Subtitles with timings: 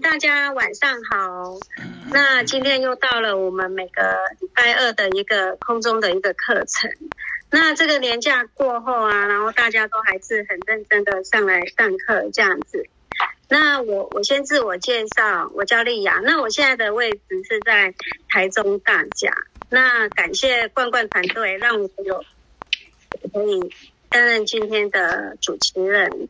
[0.00, 1.58] 大家晚上好。
[2.10, 6.90] 那今天又到了我们每个礼拜二的一个空中的一个课程。
[7.50, 12.86] 那这个年假过后啊，然后大家都还是很认真的上来上课这样子。
[13.48, 16.20] 那我我先自我介绍，我叫丽雅。
[16.24, 17.94] 那我现在的位置是在
[18.28, 19.32] 台中大甲。
[19.70, 22.24] 那感谢冠冠团队，让我有
[23.32, 23.72] 可以
[24.08, 26.28] 担任今天的主持人。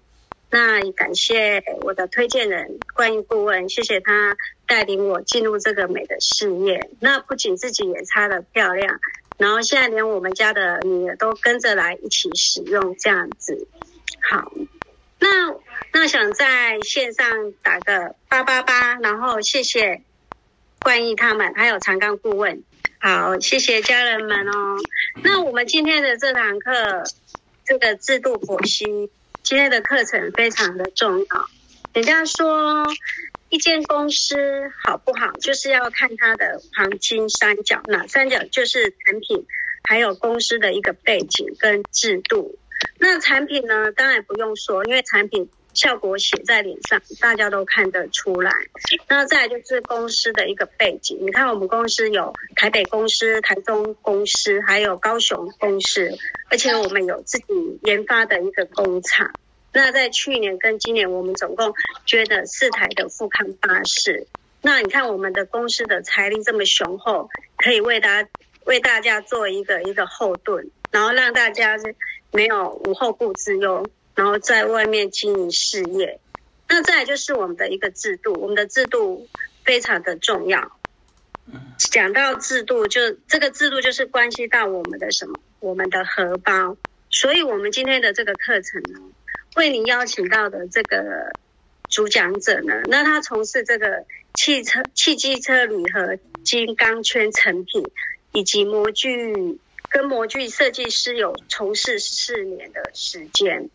[0.54, 4.36] 那也感谢我的推荐人冠玉顾问，谢谢他
[4.68, 6.90] 带领我进入这个美的事业。
[7.00, 9.00] 那不仅自己也擦得漂亮，
[9.36, 13.66] 然后现在连我们家的女儿都跟着来一起使用，这样子。
[14.20, 14.52] 好，
[15.18, 15.56] 那
[15.92, 20.02] 那想在线上打个八八八，然后谢谢
[20.78, 22.62] 冠益他们，还有长冈顾问。
[23.00, 24.76] 好，谢谢家人们哦。
[25.20, 27.02] 那我们今天的这堂课，
[27.64, 29.10] 这个制度剖析。
[29.44, 31.26] 今天的课程非常的重要。
[31.92, 32.86] 人家说，
[33.50, 34.34] 一间公司
[34.82, 37.82] 好不好，就是要看它的黄金三角。
[37.84, 38.42] 那三角？
[38.50, 39.46] 就是产品，
[39.82, 42.58] 还有公司的一个背景跟制度。
[42.98, 48.50] 那产品呢，当然不用说，因为产品效果写在脸上，大家都看得出来。
[49.08, 51.18] 那再来就是公司的一个背景。
[51.20, 56.16] 你看，我们公司有台北公司、台中公司，还有高雄公司。
[56.50, 57.44] 而且我们有自己
[57.82, 59.32] 研发的一个工厂。
[59.72, 61.74] 那在去年跟今年，我们总共
[62.06, 64.28] 捐了四台的富康巴士。
[64.62, 68.28] 那你看我们的公司的财力这么雄厚，可以为大家
[68.64, 71.76] 为大家做一个一个后盾，然后让大家
[72.30, 73.84] 没有无后顾之忧，
[74.14, 76.20] 然后在外面经营事业。
[76.68, 79.28] 那再来就是我们的一个制度，我们的制度
[79.64, 80.76] 非常的重要。
[81.78, 85.38] 讲到制度，就这个制度就是关系到我们的什么？
[85.60, 86.76] 我们的荷包。
[87.10, 88.98] 所以，我们今天的这个课程呢，
[89.56, 91.32] 为您邀请到的这个
[91.88, 97.84] 主讲者呢，那他从事这个汽车、汽机车铝合金钢圈成品
[98.32, 103.68] 以及模具跟模具设计师有从事四年的时间。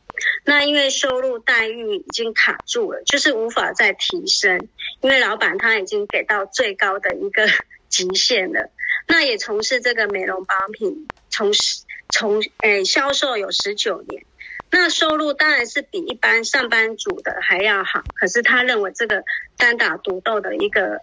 [0.45, 4.67] 那因为收入待遇已经卡住了，就是无法再提升，
[5.01, 7.47] 因为老板他已经给到最高的一个
[7.89, 8.69] 极限了。
[9.07, 14.25] 那也从事这个美容保养品，从事从诶销售有十九年，
[14.71, 18.03] 那收入当然是比一般上班族的还要好。
[18.15, 19.23] 可是他认为这个
[19.57, 21.01] 单打独斗的一个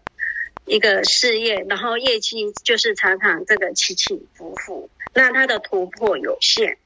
[0.64, 6.78] 一个事业，然后业绩就是常常这个起起伏伏，那他的突破有限。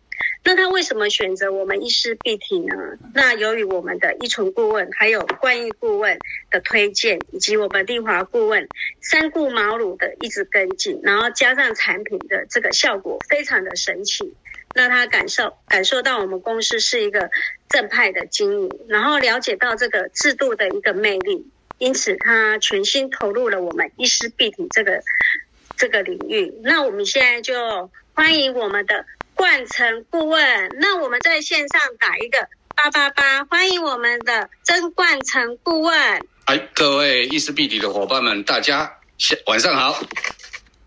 [0.42, 2.75] 那他为什么选择我们医师必体呢？
[3.14, 6.19] 那由于我们的依存顾问，还有冠益顾问
[6.50, 8.66] 的推荐，以及我们丽华顾问
[9.03, 14.34] 三顾茅庐的一直跟进，然后加上产品的这个效果非常的神奇，
[14.75, 17.30] 那他感受感受到我们公司是一个
[17.69, 25.03] 正派的经营，然后了解到这个制度的一个魅力，因此他全心投入了我们医师必体这个
[25.76, 26.54] 这个领域。
[26.62, 29.04] 那我们现在就欢迎我们的。
[29.40, 32.46] 冠城顾问，那我们在线上打一个
[32.76, 36.20] 八八八，欢迎我们的曾冠城顾问。
[36.44, 38.98] 哎，各位医师必体的伙伴们，大家
[39.46, 39.98] 晚上好。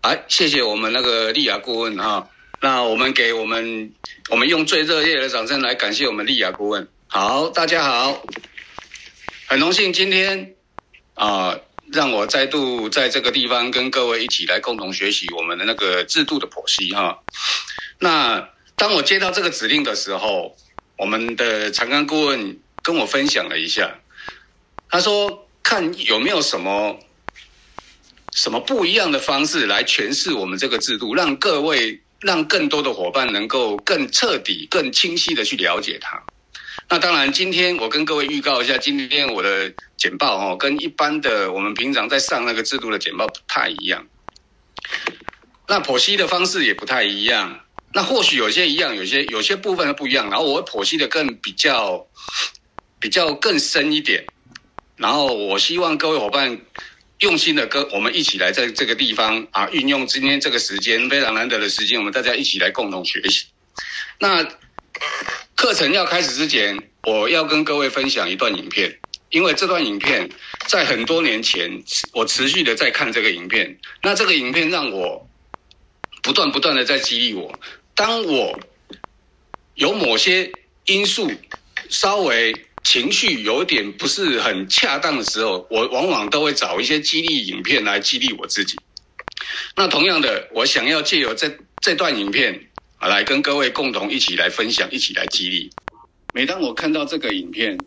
[0.02, 2.28] 哎，谢谢我们那个丽雅顾问哈。
[2.60, 3.92] 那我们给我们，
[4.30, 6.86] 我们用最热烈的掌声来感谢我们丽雅顾问。
[7.08, 8.24] 好，大家好，
[9.48, 10.54] 很荣幸今天
[11.14, 17.18] 啊、呃，让我再度在这个地方跟各位一起来共同学习我们的那个制度的剖析哈。
[18.04, 20.54] 那当我接到这个指令的时候，
[20.98, 23.98] 我们的长冈顾问跟我分享了一下，
[24.90, 26.98] 他说看有没有什么
[28.32, 36.22] 什么不一样的方式来诠释我们这个制度，让各位让更多的伙伴能够更彻底、更清晰的去了解它。
[36.90, 44.06] 那当然，今天我跟各位预告一下，今天我的简报哦，跟一般的我们平常在上那个制度的简报不太一样，
[45.66, 47.63] 那剖析的方式也不太一样。
[47.94, 52.04] 那或许有些一样，有些有些部分不一样，然后我会剖析的更比较
[52.98, 54.26] 比较更深一点，
[54.96, 56.60] 然后我希望各位伙伴
[57.20, 63.46] 用心的跟我们一起来在这个地方啊，运用今天这个时间非常难得的时间，我们大家一起来共同学习。
[64.18, 64.44] 那
[65.54, 68.98] 课程要开始之前，我要跟各位分享一段影片，
[69.30, 70.28] 因为这段影片
[70.66, 71.70] 在很多年前
[72.12, 75.28] 我持续的在看这个影片，那这个影片让我
[76.24, 77.56] 不断不断的在激励我。
[77.94, 78.58] 当我
[79.74, 80.50] 有某些
[80.86, 81.30] 因素
[81.88, 88.76] 稍微情绪有点不是很恰当的时候，我往往都会找一些激励影片来激励我自己。
[89.76, 92.68] 那同样的，我想要借由这这段影片
[92.98, 95.70] 啊，来跟各位共同一起来分享，一起来激励。
[96.32, 97.78] 每当我看到这个影片，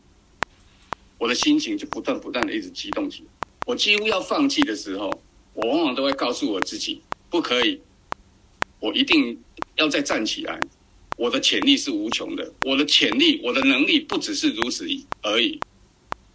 [1.18, 3.48] 我的心情就不断不断的一直激动起来。
[3.65, 5.09] 我几乎要放弃的时候，
[5.54, 7.81] 我往往都会告诉我自己，不可以，
[8.80, 9.38] 我一定
[9.77, 10.59] 要再站起来。
[11.15, 14.85] 我的潜力是无穷的，我的潜力，我的能力不只是如此
[15.24, 15.59] 而已。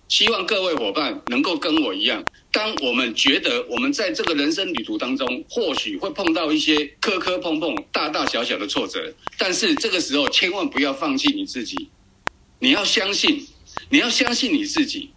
[0.08, 11.88] 希望各位伙伴能够跟我一样，当我们觉得我们在这个人生旅途当中，或许会碰到一些磕磕碰碰、大大小小的挫折，但是这个时候千万不要放弃你自己，
[12.58, 13.46] 你要相信，
[13.88, 15.10] 你要相信你自己。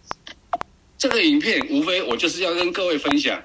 [0.96, 3.42] 这个影片无非我就是要跟各位分享，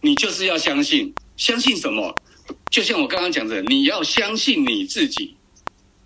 [0.00, 2.22] 你就是要相信，相信什么？
[2.70, 5.34] 就像我刚刚讲的，你要相信你自己。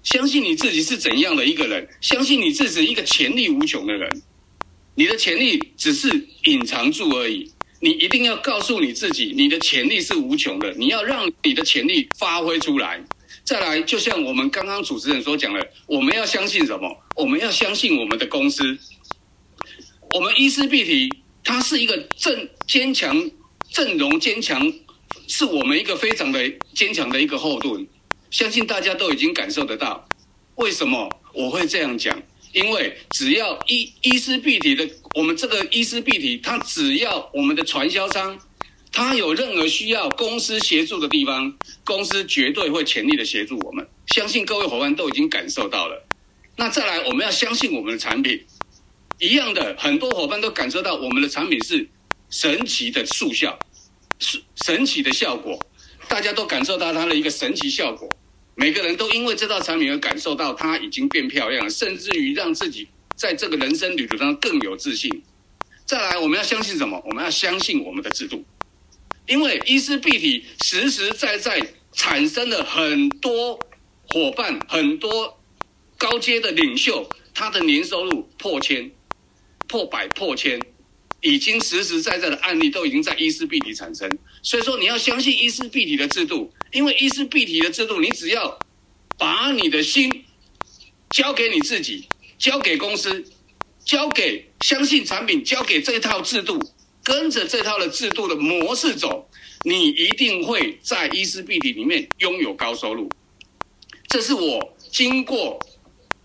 [0.02, 4.22] 相信你自己是怎样的一个人，相信你自己一个潜力无穷的人，
[4.94, 7.52] 你的潜力只是隐藏住而已。
[7.80, 13.04] 你一定要告诉你自己，你的潜力是无穷的，你要让你的潜力发挥出来。
[13.44, 16.96] 再来，就像我们刚刚主持人所讲的，我们要相信什么？
[17.14, 18.78] 我们要相信我们的公司。
[20.08, 21.10] 我们伊思必提，
[21.44, 23.30] 它是一个阵坚强、
[23.68, 24.72] 阵容坚强，
[25.26, 27.86] 是我们一个非常的坚强的一个后盾。
[28.30, 30.08] 相信大家都已经感受得到，
[30.56, 32.20] 为什么我会这样讲？
[32.52, 38.38] 因为只要伊伊思碧媞的，我们这个伊思碧媞，它只要我们的传销商，
[38.90, 43.86] 他有任何需要公司协助的地方，公司绝对会全力的协助我们。
[44.06, 46.02] 相信各位伙伴都已经感受到了。
[46.56, 48.42] 那再来，我们要相信我们的产品，
[49.20, 51.86] 一样的，很多伙伴都感受到我们的产品是
[52.30, 53.58] 神奇的速效，
[54.54, 55.58] 神奇的效果。
[56.08, 58.08] 大家都感受到它的一个神奇效果，
[58.54, 62.86] 每个人都因为这套产品而感受到它已经变漂亮了，甚至于让自己
[63.16, 65.22] 在这个人生旅途上更有自信。
[65.84, 67.02] 再来，我们要相信什么？
[67.06, 68.44] 我们要相信我们的制度，
[69.26, 71.60] 因为伊思碧体实实在在
[71.92, 73.58] 产生了很多
[74.08, 75.40] 伙伴，很多
[75.98, 78.88] 高阶的领袖，他的年收入破千、
[79.66, 80.60] 破百、破千。
[81.20, 88.58] 已经实实在在的案例都已经在伊思碧媞产生，所以说你要相信伊思碧媞的制度，因为伊思碧媞的制度，你只要
[89.18, 90.24] 把你的心
[91.10, 92.06] 交给你自己，
[92.38, 93.24] 交给公司，
[93.84, 96.60] 交给相信产品，交给这套制度，
[97.02, 99.28] 跟着这套的制度的模式走，
[99.64, 103.10] 你一定会在伊思碧媞里面拥有高收入。
[104.06, 105.58] 这是我经过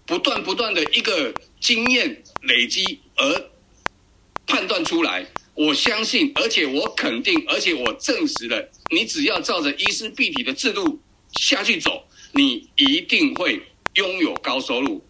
[0.05, 3.50] 不断不断的一个经验累积而。
[4.51, 5.25] 判断出来，
[5.55, 10.99] 我相信，而且我肯定，而且我证实了，你只要照着伊思碧媞的制度
[11.31, 12.03] 下去走，
[12.33, 13.61] 你一定会
[13.93, 15.01] 拥有高收入。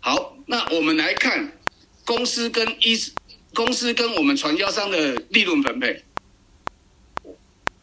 [0.00, 1.60] 好，那我们来看
[2.06, 3.12] 公司跟伊思
[3.52, 6.02] 公司跟我们传销商的利润分配。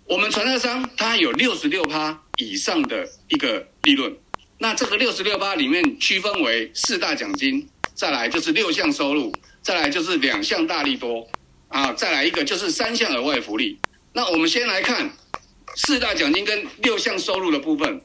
[0.07, 4.17] 我们传销商它有六十六趴以上的一个利润，
[4.57, 9.31] 那这个六十六趴里面区分为四大奖金，再来就是六项收入。
[9.61, 11.29] 再来就是两项大利多，
[11.67, 13.79] 啊，再来一个就是三项额外福利。
[14.13, 15.11] 那我们先来看
[15.75, 18.01] 四大奖金跟六项收入的部分，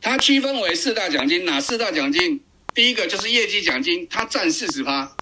[0.00, 2.40] 它区分为四大奖金，哪四大奖金？
[2.74, 5.16] 第一个就是业绩奖金，它占四十趴。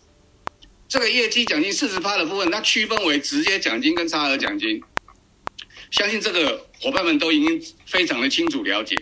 [0.89, 4.83] 这个业绩奖金四十趴的部分，它区分为直接奖金跟差额奖金。
[5.91, 8.97] 相信这个伙伴们都已经非常的清楚了解。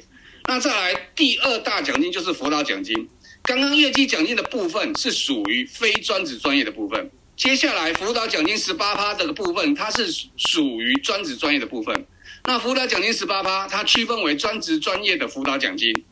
[0.46, 3.08] 那再来第二大奖金就是辅导奖金。
[3.42, 12.06] 刚刚业绩奖金的部分是属于非专职专业的部分，接下来辅导奖金十八趴这个部分，它是属于专职专业的部分。
[12.44, 16.04] 那辅导奖金十八趴，它区分为专职专业的辅导奖金，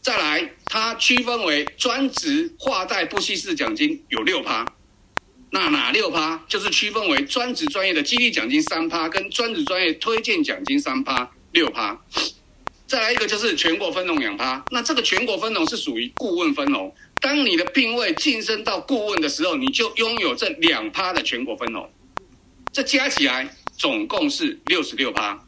[0.00, 4.64] 再来它区分为专职画带不稀释奖金有六趴，
[5.50, 6.42] 那哪六趴？
[6.48, 12.00] 就是区分为专职专业的激励奖金三趴，跟专职专业推荐奖金三趴，六趴。
[12.92, 16.94] 再来一个就是全国分红两趴，那这个全国分红是属于顾问分红。
[17.22, 21.90] 当你的聘位晋升到顾问的时候，你就拥有这两趴的全国分红，
[22.70, 25.42] 这加起来总共是六十六趴。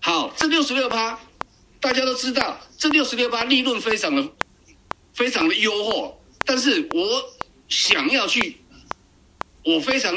[0.00, 1.20] 好，这六十六趴，
[1.80, 4.26] 大家都知道，这六十六趴利润非常的
[5.12, 6.14] 非常的优渥，
[6.46, 7.22] 但是我
[7.68, 8.56] 想要去，
[9.62, 10.14] 我非常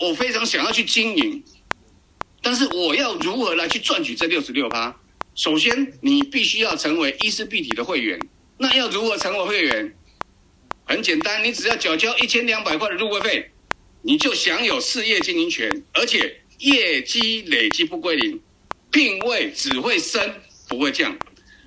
[0.00, 1.44] 我非常想要去经营，
[2.42, 4.92] 但是我要如何来去赚取这六十六趴？
[5.36, 8.18] 首先，你必须要成为伊思碧媞的会员。
[8.56, 9.94] 那要如何成为会员？
[10.86, 13.50] 很简单，你只要缴交一千两百块的入会费，
[14.00, 18.40] 你就享有事业经营权，而且业绩累积不归零，
[18.90, 20.40] 聘位只会升
[20.70, 21.14] 不会降。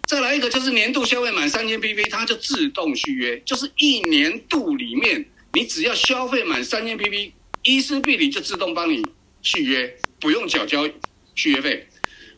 [0.08, 5.24] 再来一个就是年度消费满三千 PP，它就自动续约，就是一年度里面
[5.54, 9.06] 你只要消费满三千 PP，伊思碧媞就自动帮你
[9.44, 10.90] 续约，不用缴交
[11.36, 11.86] 续约费。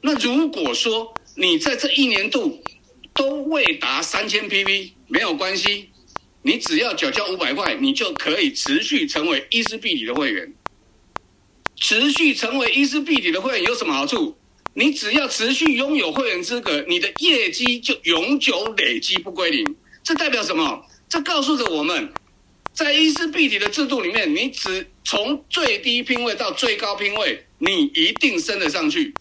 [0.04, 2.62] 那如果说，你在这一年度
[3.16, 5.90] 都未达三千 PV，没有关系，
[6.44, 10.54] 你只要缴交五百块，你就可以持续成为伊斯必体的会员。
[11.76, 14.38] 持续成为伊斯必体的会员有什么好处？
[14.76, 19.76] 你只要持续拥有会员资格，你的业绩就永久累积不归零。
[20.04, 20.86] 这代表什么？
[21.10, 22.14] 这告诉着我们，
[22.72, 29.12] 在伊斯必体的制度里面，你只从最低拼位到最高拼位，你一定升得上去。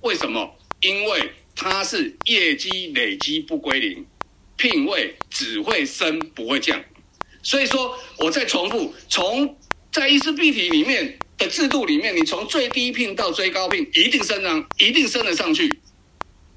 [0.00, 0.55] 为什么？
[0.86, 4.06] 因为它是业绩累积不归零，
[4.56, 6.80] 聘位只会升不会降。
[7.42, 9.58] 所以说，我再重复，从
[9.90, 15.80] 在伊斯必体里面的制度里面，你从最低聘到最高聘，一定升上，一定升得上去。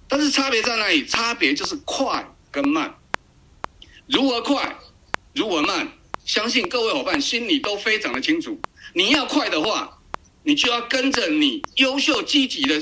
[0.07, 1.03] 但是差别在哪里？
[1.05, 2.95] 差别就是快跟慢。
[4.07, 4.75] 如何快，
[5.33, 5.91] 如何慢，
[6.23, 8.59] 相信各位伙伴心里都非常的清楚。
[8.93, 9.99] 你要快的话，
[10.43, 12.79] 你就要跟着你优秀积极的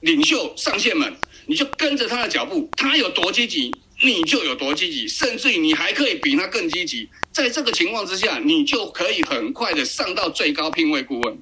[0.00, 3.70] 领袖上线们，你就跟着他的脚步，他有多积极，
[4.02, 7.08] 你就有多积极，甚至于你还可以比他更积极。
[7.32, 11.38] 在这个情况之下，你就可以很快的上到最高聘位顾问。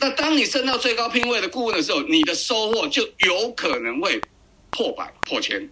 [0.00, 4.20] 那当你升到最高聘位的顾问的时候，你的收获就有可能会
[4.70, 5.68] 破百破千。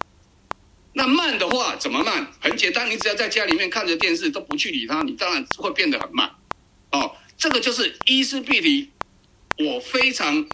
[0.92, 2.26] 那慢的话怎么慢？
[2.40, 6.28] 很简单，你只要在家里面看着电视都不去理他，你当然会变得很慢。
[6.90, 8.90] 哦，这个就是伊斯必体，
[9.59, 10.49] 我非常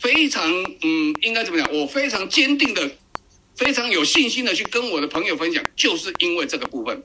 [0.00, 0.50] 非常
[0.82, 1.70] 嗯，应该怎么讲？
[1.72, 2.90] 我非常坚定的、
[3.54, 7.02] 非常有信心的去跟我的朋友分享，就是因为这个部分。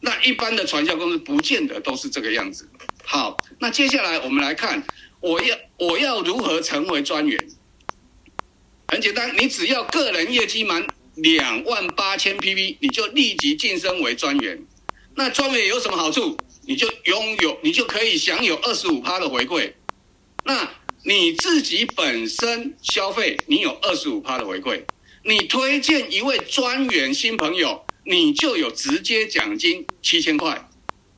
[0.00, 2.68] 那一般的传销公司不见得都是这个样子。
[3.02, 4.84] 好，那接下来我们来看，
[5.20, 7.48] 我要我要如何成为专员？
[8.86, 14.64] 很简单，你只要个人业绩满两万八千 PV，你就立即晋升为专员。
[15.16, 16.36] 那专员有什么好处？
[16.66, 19.72] 你就拥有，你就可以享有二十五趴的回馈。
[20.44, 20.68] 那
[21.06, 24.82] 你自己本身消费，你有二十五趴的回馈。
[25.22, 30.66] 你推荐一位专员新朋友，你就有直接奖金七千块。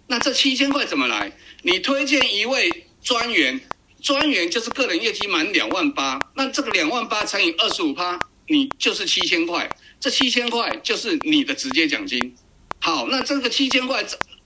[0.09, 1.33] 那这七千块怎么来？
[1.63, 3.61] 你推荐一位专员。
[4.03, 9.69] 专员就是个人业绩满两万八，那这个两万八乘以二十五趴，你就是七千块。
[9.99, 12.33] 这七千块就是你的直接奖金。
[12.79, 14.05] 好，那这个七千块，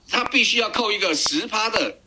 [0.09, 1.99] 他必须要扣一个十趴的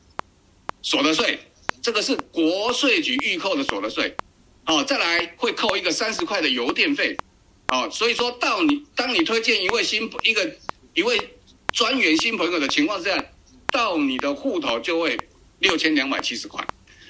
[0.82, 1.38] 所得税，
[1.84, 4.16] 这个是国税局预扣的所得税。
[4.64, 7.14] 好，再来会扣一个三十块的邮电费。
[7.66, 10.56] 好，所以说到你当你推荐一位新一个
[10.94, 11.20] 一位
[11.72, 13.22] 专员新朋友的情况下，
[13.70, 15.18] 到你的户头就会
[15.58, 16.66] 六千两百七十块。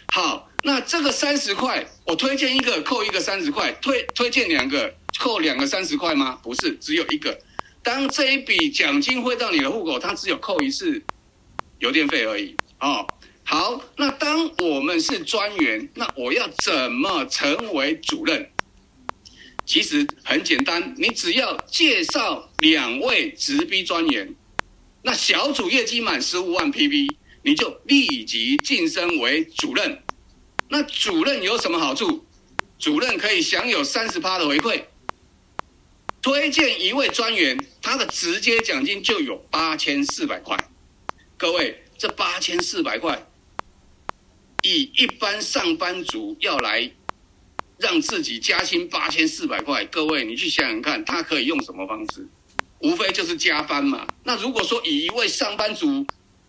[0.09, 6.41] 好，那这个三十块，我推荐一个扣一个三十块，推推荐两个扣两个三十块吗？
[6.43, 7.39] 不是，只有一个。
[7.85, 11.01] 当这一笔奖金汇到你的户口，它只有扣一次
[11.79, 12.57] 邮电费而已。
[12.81, 13.07] 哦，
[13.47, 18.51] 好，那当我们是专员，那我要怎么成为主任？
[19.67, 24.35] 其实很简单，你只要介绍两位直逼专员，
[25.03, 30.03] 那小组业绩满十五万 PP，你就立即晋升为主任。
[30.69, 32.25] 那主任有什么好处？
[32.79, 34.83] 主任可以享有三十趴的回馈。
[36.21, 40.59] 推荐一位专员，他的直接奖金就有八千四百块。
[41.37, 43.27] 各位，这八千四百块，
[44.65, 46.91] 以一般上班族要来
[47.79, 52.27] 让自己加薪八千四百块，各位你去想想看，他可以用什么方式？
[52.81, 54.07] 无非就是加班嘛。
[54.25, 56.07] 那如果说以一位上班族，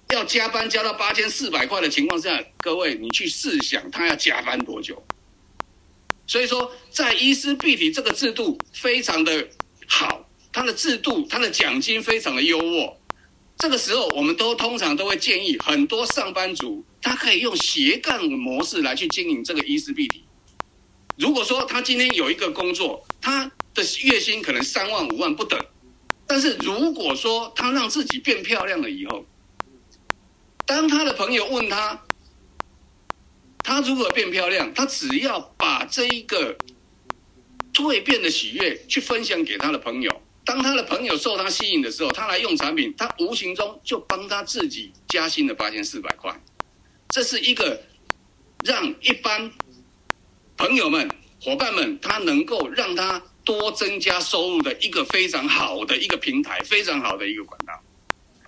[0.10, 5.04] 要加班加到八千四百块的情况下，各位你去试想他要加班多久？
[6.26, 9.48] 所以说，在伊斯必体这个制度非常的
[9.88, 12.94] 好，它的制度、它的奖金非常的优渥。
[13.58, 20.24] 这个时候，我们都通常都会建议很多上班族，他可以用斜杠模式来去经营这个伊斯必体。
[21.18, 25.58] 如果说他今天有一个工作，他的月薪可能三万五万不等，
[26.28, 29.26] 但是如果说他让自己变漂亮了以后，
[30.66, 32.04] 当他的朋友问他，
[33.64, 34.74] 他如何变漂亮？
[34.74, 36.58] 他只要把这一个
[37.74, 40.22] 蜕变的喜悦去分享给他的朋友。
[40.46, 46.40] 当他的朋友受他吸引的时候，他来用产品，他无形中就帮他自己加薪了八千四百块。
[47.10, 47.82] 这是一个
[48.64, 49.52] 让一般
[50.56, 51.10] 朋友们、
[51.42, 57.82] 伙伴们，他能够让他多增加收入的一个非常好的一个平台，非常好的一个管道。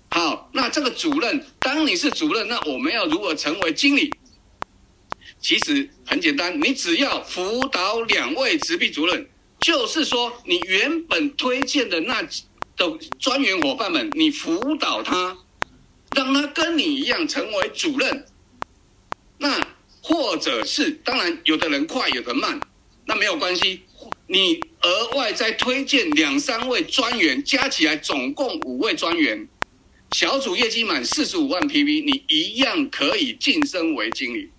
[0.09, 4.13] 好，那这个主任，当你是主任，那我们要如何成为经理？
[5.39, 9.29] 其实很简单，你只要辅导两位直逼主任，
[9.67, 12.21] 就是说你原本推荐的那
[12.77, 15.37] 的专员伙伴们，你辅导他，
[16.15, 18.25] 让他跟你一样成为主任。
[19.37, 19.59] 那
[20.01, 22.57] 或者是，当然有的人快，有的慢，
[23.07, 23.81] 那没有关系。
[24.27, 29.49] 你额外再推荐两三位专员，加起来总共五位专员，
[30.11, 34.49] 小组业绩满四十五万 PV，你一样可以晋升为经理。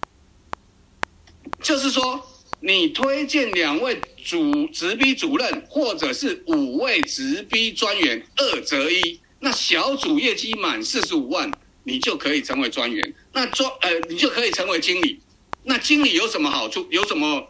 [1.62, 2.22] 就是说，
[2.60, 11.50] 你推荐两位主直逼主任，或者是五位直逼专员，二择一，那小组业绩满四十五万，
[11.84, 15.20] 你就可以成为专员，那专呃，你就可以成为经理。
[15.62, 16.86] 那经理有什么好处？
[16.90, 17.48] 有什么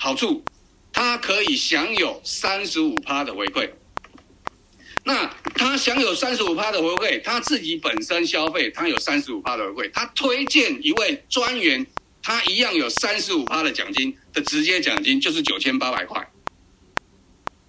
[0.00, 0.44] 好处？
[0.92, 3.70] 他可以享有三十五趴的回馈。
[5.04, 9.90] 那他享有三十五趴的回馈，他自己本身消费，他有三十五趴的回馈。
[9.92, 11.84] 他推荐一位专员，
[12.22, 16.26] 他一样有三十五趴的奖金的直接奖金，就是九千八百块。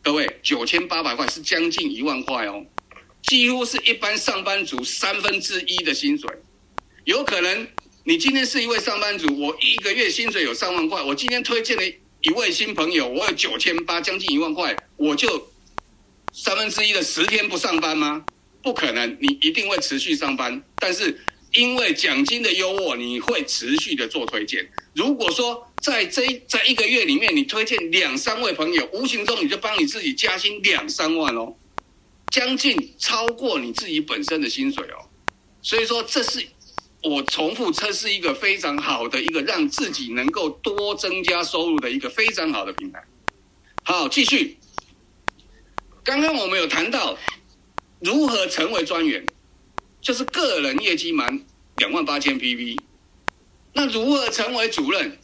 [0.01, 2.65] 各位，九千八百块是将近一万块哦，
[3.23, 6.29] 几乎是一般上班族三分之一的薪水。
[7.05, 7.67] 有可能
[8.03, 11.83] 你今天是一位上班族，我一个月薪水有三万块，我今天推荐了。
[12.21, 15.51] 一位新朋友，我有九千八，将近一万块，我就
[16.31, 18.23] 三分之一的十天不上班吗？
[18.61, 20.63] 不可能，你一定会持续上班。
[20.77, 21.19] 但是
[21.53, 24.69] 因为奖金的优渥，你会持续的做推荐。
[24.93, 31.55] 如果说在这在一个月里面，你推荐两三位朋友，无形中你就帮你自己加薪两三万哦，
[32.31, 35.09] 将近超过你自己本身的薪水哦。
[35.61, 36.45] 所以说这是。
[37.05, 43.03] 我重复，这是一个非常好的一个让自己能够多增加收入的一个非常好的平台。
[43.83, 44.57] 好，继续。
[46.01, 47.17] 刚刚我们有谈到
[47.99, 49.27] 如何成为专员，
[50.03, 51.43] 就是个人业绩满
[51.77, 52.77] 两万八千 PV。
[53.71, 55.17] 那如何成为主任，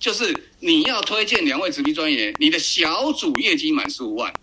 [0.00, 4.34] 就是你要推荐两位直逼专员，你的小组业绩满十五万。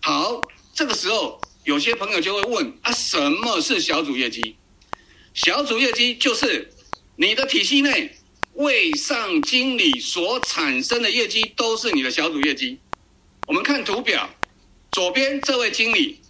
[0.00, 4.54] 好，这个时候有些朋友就会问啊，什么是小组业绩？
[5.34, 6.70] 小组业绩就是
[7.16, 8.16] 你的体系内
[8.54, 12.78] 位上经理所产生的业绩都是你的小组业绩。
[13.48, 14.30] 我们看图表，
[14.92, 16.20] 左边这位经理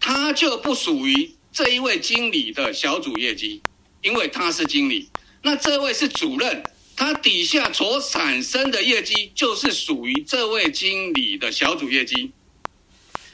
[0.00, 3.62] 他就不属于这一位经理的小组业绩，
[4.02, 5.08] 因为他是经理。
[5.42, 6.62] 那这位是主任，
[6.96, 12.32] 他底下所产生的业绩就是属于这位经理的小组业绩。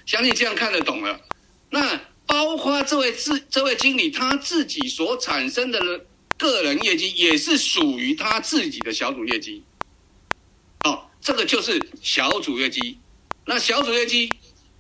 [0.04, 1.20] 相信这样看得懂了。
[1.70, 2.00] 那。
[2.28, 6.04] 包括这位自这位经理他自己所产生的
[6.36, 9.62] 个人业绩，也是属于他自己的小组业绩。
[10.82, 12.98] 哦，这个就是小组业绩。
[13.44, 14.34] 那小组业绩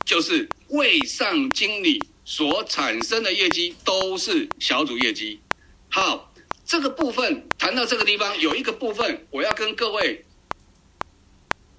[0.04, 5.40] 就是位上经理所产生的业绩，都是小组业绩。
[5.88, 6.34] 好，
[6.66, 10.24] 这个部分谈到这个地方，有一个部分我要跟各位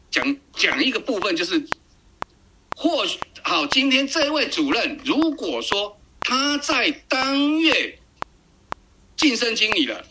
[0.10, 1.68] 讲讲一个部分，就是
[2.78, 3.20] 或许。
[3.44, 8.00] 好，今天这位主任，如果说他在当月
[9.18, 10.02] 晋升经理了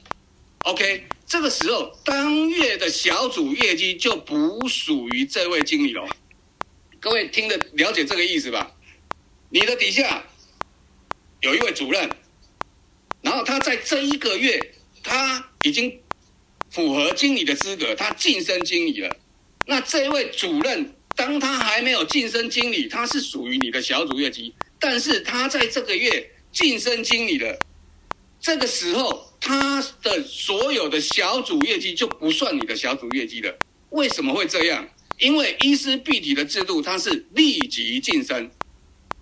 [0.64, 6.06] ，OK，这个时候当月的小组业绩就不属于这位经理了。
[7.00, 8.70] 各位听得了解这个意思吧？
[9.58, 10.22] 你的底下
[11.40, 12.10] 有一位主任，
[13.22, 15.98] 然后他在这一个月他已经
[16.68, 19.16] 符合经理的资格，他晋升经理了。
[19.64, 20.92] 那这位主任。
[21.16, 27.58] 当他还没有晋升经理，他是属于你的小组业绩，但是他在这个月晋升经理了，
[28.38, 33.58] 这个时候他的所有的小组业绩就不算你的小组业绩了。
[33.88, 34.86] 为什么会这样？
[35.18, 38.50] 因为医师必体的制度，它是立即晋升。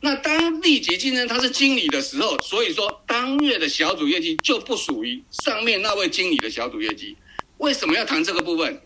[0.04, 7.16] 那当立即晋升他是经理的时候，所以说当月的小组业绩就不属于上面那位经理的小组业绩。
[7.56, 8.78] 为什么要谈这个部分？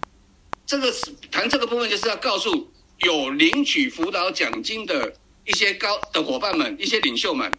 [0.64, 2.70] 这个是谈这个部分，就是要告诉。
[3.00, 7.57] 有领取辅导奖金的一些高的伙伴们，一些领袖们，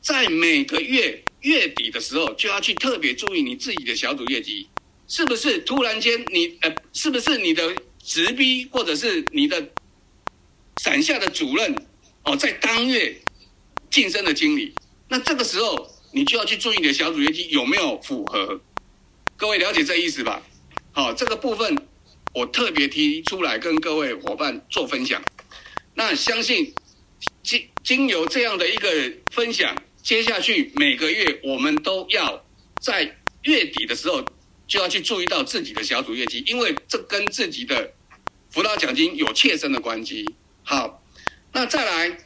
[0.00, 4.66] 在每个月月底的时候，就要去特别注意你自己的小组业绩，
[5.08, 9.62] 是不是突然间你呃，是不是你的直逼或者是你的
[10.82, 11.74] 伞下的主任
[12.24, 13.20] 哦，在当月
[13.90, 14.74] 晋升的经理，
[15.08, 18.60] 那这个时候你就要去注意你的小组业绩有没有符合。
[19.36, 20.42] 各位了解这意思吧？
[20.92, 21.76] 好，这个部分。
[22.34, 25.22] 我特别提出来跟各位伙伴做分享，
[25.94, 26.72] 那相信
[27.42, 28.88] 经经由这样的一个
[29.30, 32.42] 分享，接下去每个月我们都要
[32.80, 34.24] 在月底的时候
[34.66, 37.92] 就要去注意到自己的小组业绩，因为这跟自己的
[38.50, 40.24] 辅导奖金有切身的关系。
[40.62, 41.01] 好，
[41.52, 42.18] 那再来，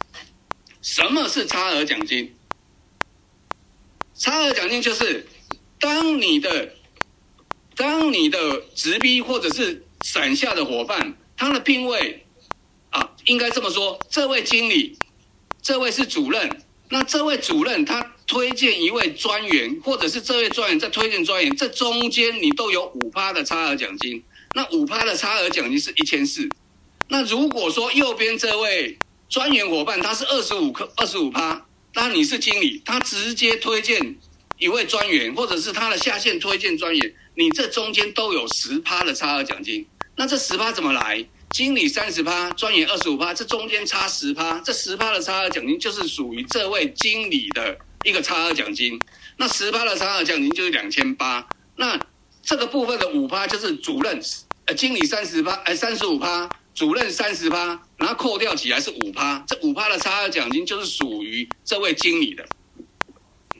[0.81, 2.33] 什么是差额奖金？
[4.15, 5.27] 差额奖金就是
[5.81, 6.75] 当你的
[7.75, 12.25] 当你的直逼或者是伞下的伙伴，他的聘位
[12.91, 14.97] 啊，应该这么说，这位经理，
[15.61, 24.23] 这位是主任，那这位主任他推荐一位专员，或者是这位专员在推荐专员，这中间你都有五趴的差额奖金，
[24.55, 26.49] 那五趴的差额奖金是一千四，
[27.09, 34.17] 那如果说右边这位专员伙伴他是二十五克二十五趴，那你是经理，他直接推荐
[34.59, 39.87] 一位专员，或者是他的下线推荐专员，你这中间都有十趴的差额奖金。
[40.15, 41.27] 那这十趴怎么来？
[41.51, 49.01] 经理三十趴，专员二十五趴，这中间差十趴，这十趴的差额奖金就是属于这位经理的一个差额奖金。
[49.39, 51.47] 那十趴的差额奖金就是两千八。
[51.77, 51.99] 那
[52.43, 54.21] 这个部分的五趴就是主任，
[54.67, 59.43] 呃，经理三十趴，哎，三十五趴，主任三十趴，然后扣掉起来是五趴。
[59.49, 62.47] 这五趴的差额奖金就是属于这位经理的。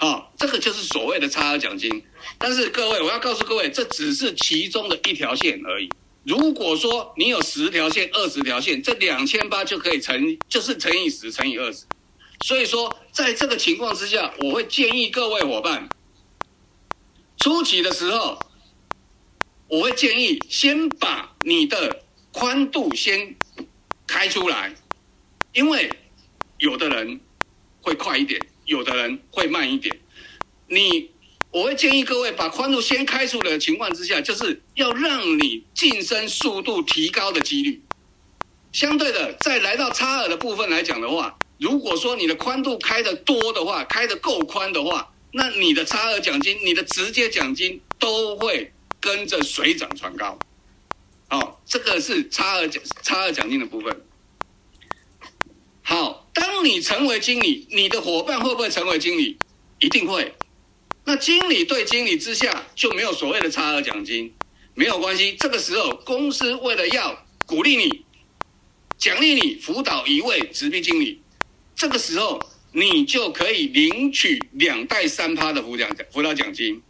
[0.01, 2.05] 哦，这个就是所谓的差额奖金。
[2.37, 5.89] 但是各位，我要告诉各位，这只是其中的一条线而已。
[6.25, 11.87] 如果说你有十条线、二十条线，这两千八就可以乘，就是乘以十乘以二十。
[12.45, 15.89] 所以说，在这个情况之下，我会建议各位伙伴，
[17.39, 18.39] 初期的时候，
[19.69, 22.03] 我会建议先把你的
[22.37, 23.35] 宽度先
[24.07, 24.75] 开出来，
[25.55, 25.91] 因为
[26.59, 27.19] 有的人
[27.81, 29.99] 会快一点，有的人会慢一点，
[30.69, 31.11] 你。
[31.53, 37.83] 我会建议各位把宽度先开出来的情况之下，就是要让你晋升速度提高的几率。
[38.73, 48.71] 相对的，在来到差额的部分来讲的话，如果说你的宽度开得多的话，开得够宽的话，那你的差额奖金、你的直接奖金都会
[49.01, 50.39] 跟着水涨船高。
[51.31, 54.03] 哦，这个是差额奖差额奖金的部分。
[55.83, 59.39] 好，当你成为经理，你的伙伴会不会成为经理？
[59.79, 60.35] 一定会。
[61.05, 64.33] 那经理对经理之下就没有所谓的差额奖金，
[64.75, 65.37] 没有关系。
[65.39, 68.05] 这个时候，公司为了要鼓励你、
[68.99, 71.21] 奖励你，辅导一位直逼经理，
[71.77, 72.41] 这个时候
[72.73, 76.83] 你就可以领取两代三趴的辅导奖辅导奖金。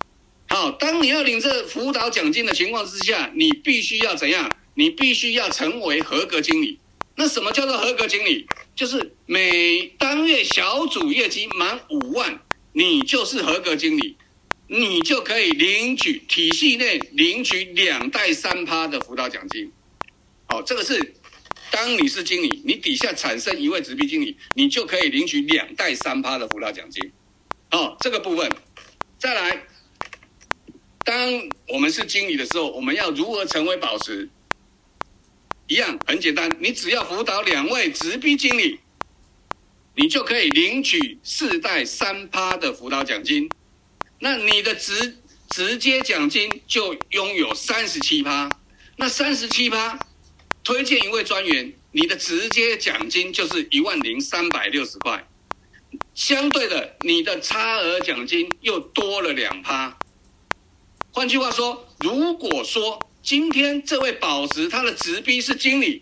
[0.49, 4.57] 好，当你要领这辅导奖金的情况之下，你必须要怎样？
[4.75, 6.79] 你必须要成为合格经理。
[7.17, 8.47] 那什么叫做合格经理？
[8.75, 12.41] 就是每当月小组业绩满五万。
[12.79, 14.19] 你就是合格经理，
[14.69, 19.73] 你就可以领取体系内领取两代三趴的辅导奖金。
[20.45, 21.15] 好，这个是
[21.71, 27.11] 当你是经理，你底下产生一位直逼经理，你就可以领取两代三趴的辅导奖金。
[27.71, 28.53] 好，这个部分
[29.19, 29.67] 再来，
[31.07, 31.17] 当
[31.69, 34.29] 我们是经理的时候，我们要如何成为宝石？
[35.69, 38.81] 一样很简单，你只要辅导两位直逼经理。
[39.95, 43.49] 你就可以领取四代三趴的辅导奖金，
[44.19, 45.17] 那你的直
[45.49, 48.51] 直接奖金就拥有三十七趴，
[48.97, 49.99] 那三十七趴
[50.63, 55.27] 推荐一位专员，你的直接奖金就是一万零三百六十块，
[56.15, 59.97] 相对的，你的差额奖金又多了两趴。
[61.17, 65.99] 换句话说，如果说今天这位宝石他的直逼是经理，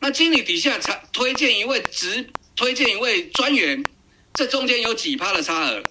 [0.00, 2.28] 那经理底下才推荐一位直。
[2.56, 3.86] 推荐一位专员，
[4.34, 5.84] 这中间有几趴的差额？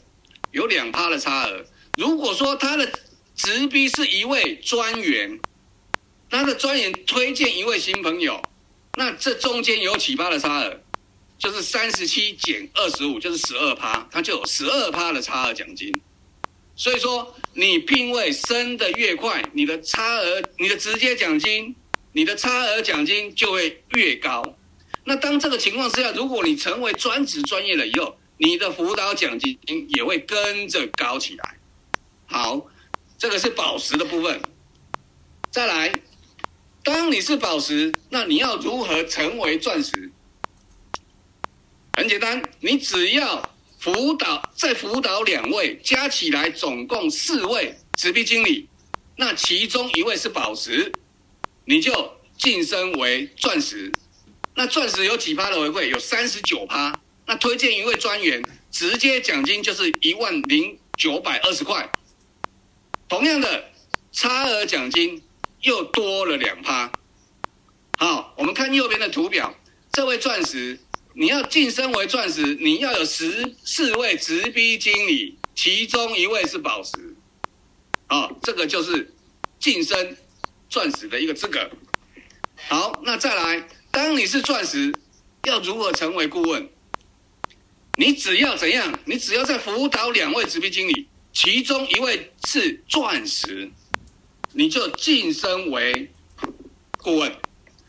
[0.52, 1.66] 有两趴的差额。
[1.96, 2.92] 如果说他的
[3.34, 5.40] 直逼是一位专员，
[6.30, 8.44] 他的专员推荐一位新朋友，
[8.98, 10.82] 那这中间有几趴的差额？
[11.38, 16.02] 就是三十七减二十五，就是十二趴，他就有十二趴的差额奖金。
[16.80, 21.76] 所以说，你聘位升得越快，你的差额、你的直接奖金、
[22.14, 24.42] 你的差额奖金就会越高。
[25.04, 31.58] 那当这个情况之下，如果你成为专职专业了以后，你的辅导奖金也会跟着高起来。
[32.28, 32.66] 好，
[33.18, 34.42] 这个是宝石的部分。
[35.52, 35.94] 再来，
[36.82, 40.10] 当你是宝石，那你要如何成为钻石？
[41.94, 48.68] 很简单，你只要辅导再辅导两位，加起来总共四位直逼经理，
[49.16, 50.92] 那其中一位是宝石，
[51.64, 53.96] 你就晋升为钻石。
[54.54, 55.88] 那钻石有几趴的回馈？
[55.88, 56.94] 有三十九趴。
[57.26, 61.90] 那推荐一位专员，直接奖金就是一万零九百二十块。
[63.08, 63.72] 同样的，
[64.12, 65.24] 差额奖金
[65.62, 66.92] 又多了两趴。
[67.96, 69.56] 好，我们看右边的图表，
[69.90, 70.80] 这位钻石，
[71.20, 76.92] 你要晋升为钻石，你要有十四位直逼经理，其中一位是宝石。
[78.08, 79.14] 好，这个就是
[79.60, 80.16] 晋升
[80.70, 81.70] 钻石的一个资格。
[82.70, 83.68] 好，那再来。
[83.92, 84.98] 当你是钻石，
[85.44, 86.70] 要如何成为顾问？
[87.98, 88.98] 你只要怎样？
[89.04, 93.70] 你只要在辅导两位直逼经理，其中一位是钻石，
[94.54, 96.10] 你就晋升为
[96.98, 97.36] 顾问。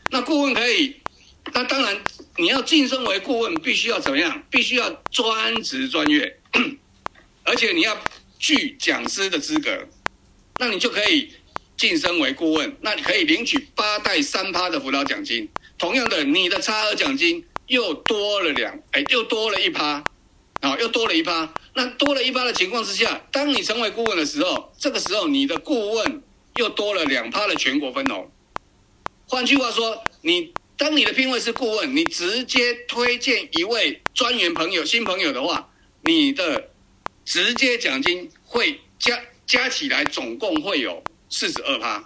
[0.09, 0.97] 那顾问可以，
[1.53, 1.97] 那当然
[2.37, 4.43] 你要晋升为顾问，必须要怎么样？
[4.49, 6.37] 必须要专职专业，
[7.43, 7.97] 而且你要
[8.39, 9.87] 具讲师的资格，
[10.59, 11.29] 那你就可以
[11.75, 12.75] 晋升为顾问。
[12.81, 15.49] 那你可以领取八代三趴的辅导奖金。
[15.77, 20.07] 同样的，你的差额奖金又多了两，哎，又多了一趴，
[20.61, 21.53] 啊，又多了一趴。
[21.73, 26.21] 那多了一趴的情况之下，当你成为顾问的时候，这个时候你的顾问
[26.55, 28.31] 又多了两趴的全国分红。
[29.27, 35.69] 换句话说，你当你的聘位是顾问，你直接推荐一位专员朋友、新朋友的话，
[36.01, 36.71] 你的
[37.23, 42.03] 直接奖金会加加起来，总共会有四十二趴。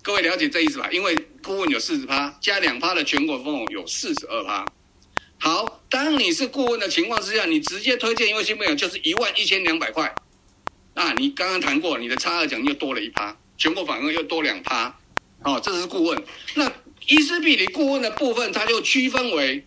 [0.00, 0.88] 各位了解这意思吧？
[0.90, 4.64] 因为顾问有四十趴，加两趴的全国分红有四十二趴。
[5.36, 10.14] 好，当你是顾问的情况之下，你直接推荐一位新朋友就是一万一千两百块。
[10.94, 14.98] 啊，你刚刚谈过，你的差额奖金又多了一趴，全国反而又多两趴。
[15.44, 16.24] 哦，这是顾问。
[16.54, 16.72] 那
[17.12, 19.62] 伊斯必提顾问的部分，它就区分为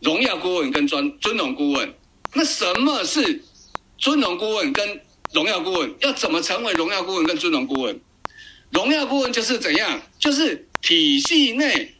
[0.00, 1.92] 荣耀顾问跟尊尊荣顾问。
[2.32, 3.42] 那什么是
[3.98, 5.00] 尊荣顾问跟
[5.32, 5.92] 荣耀顾问？
[5.98, 8.00] 要怎么成为荣耀顾问跟尊荣顾问？
[8.70, 10.00] 荣耀顾问就是怎样？
[10.20, 11.92] 就是体系内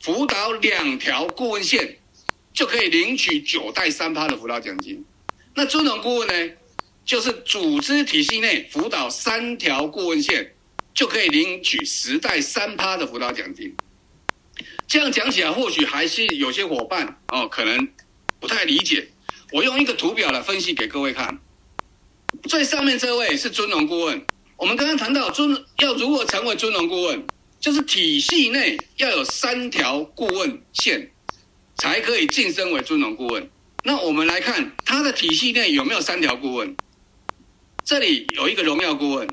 [0.00, 1.98] 辅导两条顾问线。
[2.54, 5.04] 就可以领取九代三趴的辅导奖金。
[5.56, 6.54] 那尊荣顾问呢？
[7.04, 10.54] 就是组织体系内辅导三条顾问线，
[10.94, 13.74] 就可以领取十代三趴的辅导奖金。
[14.86, 17.88] 这样讲起来，或许还是有些伙伴哦，可能
[18.40, 19.08] 不太理解。
[19.52, 21.40] 我用一个图表来分析给各位看。
[22.44, 24.26] 最上面这位是尊荣顾问。
[24.56, 27.26] 我们刚刚谈到尊要如何成为尊荣顾问，
[27.60, 31.10] 就是体系内要有三条顾问线。
[31.76, 33.50] 才可以晋升为尊荣顾问。
[33.82, 36.76] 那我们来看他的体系内有没有三条顾问？
[37.84, 39.28] 这里有一个荣耀顾问，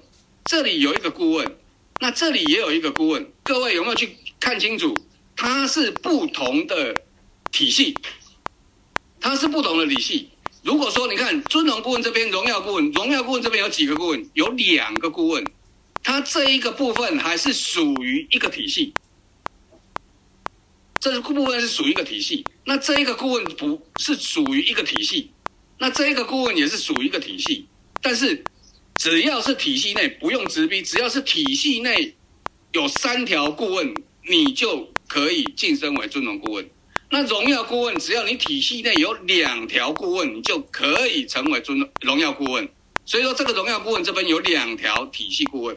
[0.46, 1.56] 这里有一个顾问，
[2.00, 3.32] 那这里也有一个顾问。
[3.44, 4.98] 各位有没有去看清楚？
[5.44, 7.02] 它是不同的
[7.52, 7.98] 体系，
[9.20, 10.30] 它是不同的体系。
[10.62, 14.30] 如果说你看尊荣顾问这边，荣耀顾问，荣耀顾问这边有几个顾问？
[14.36, 15.44] 有两个顾问，
[16.04, 18.94] 它这一个部分还是属于一个体系。
[21.00, 25.32] 这个部分是属于一个体系，那这一个顾问不是属于一个体系，
[25.80, 27.66] 那这一个顾问也是属于一个体系，
[28.00, 28.44] 但是
[28.96, 32.14] 只要是体系内不用直逼，只要是体系内
[32.74, 33.92] 有三条顾问，
[34.30, 36.70] 你就可以晋升为尊荣顾问。
[37.10, 42.70] 那荣耀顾问，只要你体系内有两条顾问，你就可以成为尊荣耀顾问。
[43.04, 45.76] 所以说，这个荣耀顾问这边有两条体系顾问，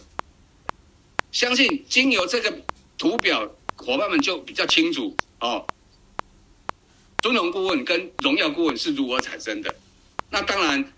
[1.33, 2.61] 相信经由这个
[2.97, 3.53] 图表。
[3.77, 5.67] 伙伴们就比较清楚哦，
[7.21, 9.75] 尊荣顾问跟荣耀顾问是如何产生的。
[10.31, 10.93] 那当然，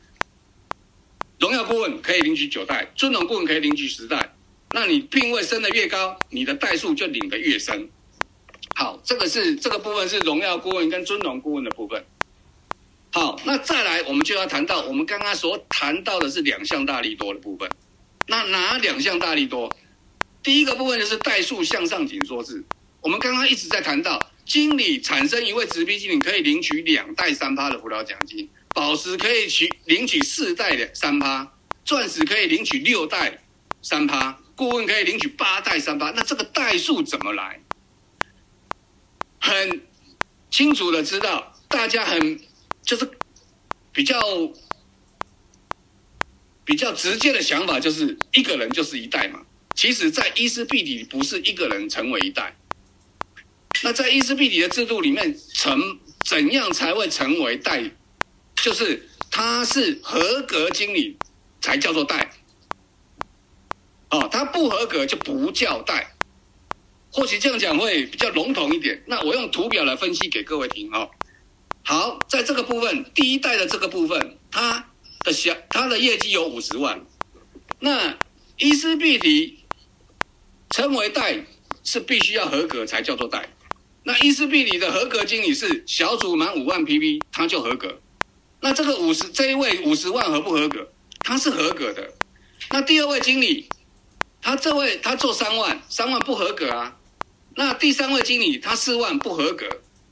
[1.38, 4.36] 荣耀顾问可以领取九代，尊荣顾问可以领取十代。
[4.72, 7.88] 那你聘位升的越高，你的代数就领得越深。
[8.78, 12.04] 好，这个是这个部分是荣耀顾问跟尊荣顾问的部分。
[13.10, 17.66] 好，那再来我们就要谈到我们刚刚所谈到的是两项大利多的部分。
[18.26, 19.74] 那哪两项大利多？
[20.42, 22.62] 第一个部分就是代数向上紧缩制。
[23.00, 31.50] 我们刚刚一直在谈到，经理产生一位直逼经理可以领取两代三趴的辅导奖金，宝石可以取领取四代的三趴，
[31.82, 33.42] 钻石可以领取六代
[33.80, 36.10] 三趴，顾问可以领取八代三趴。
[36.10, 37.58] 那这个代数怎么来？
[39.40, 39.82] 很
[40.50, 42.40] 清楚的知道，大家很
[42.82, 43.10] 就是
[43.92, 44.18] 比较
[46.64, 49.40] 比较直接的想法，就是一个人就是一代嘛。
[49.74, 52.56] 其实，在伊斯必提不是一个人成为一代。
[53.82, 57.90] 那在伊斯必提的制度里面，成怎样才会成为代？
[58.54, 61.18] 就是他是合格经理
[61.60, 62.32] 才叫做代。
[64.08, 66.15] 哦，他不合格就不叫代。
[67.16, 69.02] 或许这样讲会比较笼统一点。
[69.06, 71.10] 那我用图表来分析给各位听哦。
[71.82, 74.90] 好，在这个部分，第一代的这个部分，他
[75.24, 77.04] 的小他的业绩有五十万。
[77.80, 78.18] 那
[78.58, 79.62] 伊斯必提。
[80.70, 81.46] 称为代
[81.84, 83.48] 是必须要合格才叫做代。
[84.02, 88.00] 那伊斯必提的合格经理是小组满五万 PV，他就合格。
[88.60, 90.92] 那这个五十这一位五十万合不合格？
[91.20, 92.12] 他是合格的。
[92.70, 93.68] 那第二位经理，
[94.42, 96.96] 他这位他做三万，三万不合格啊。
[97.56, 99.66] 那第三位经理他四万不合格。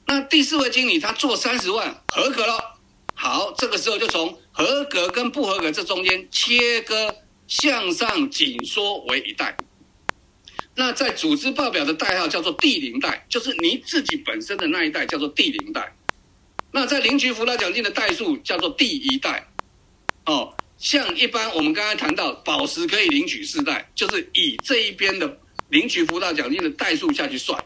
[0.06, 2.78] 那第四位经理他做三十万合格了。
[3.14, 7.14] 好，这个时候就从合格跟不合格这中间切割，
[7.46, 9.56] 向上紧缩为一代。
[10.74, 15.94] 那在组织报表的代号叫做第零代，就是你自己本身的那一代叫做第零代。
[16.72, 19.46] 那在领取辅导奖金的代数叫做第一代。
[20.26, 27.64] 哦，像一般我们刚才谈到宝石可以领取四代，就是以这一边的领取辅导奖金的代数下去算。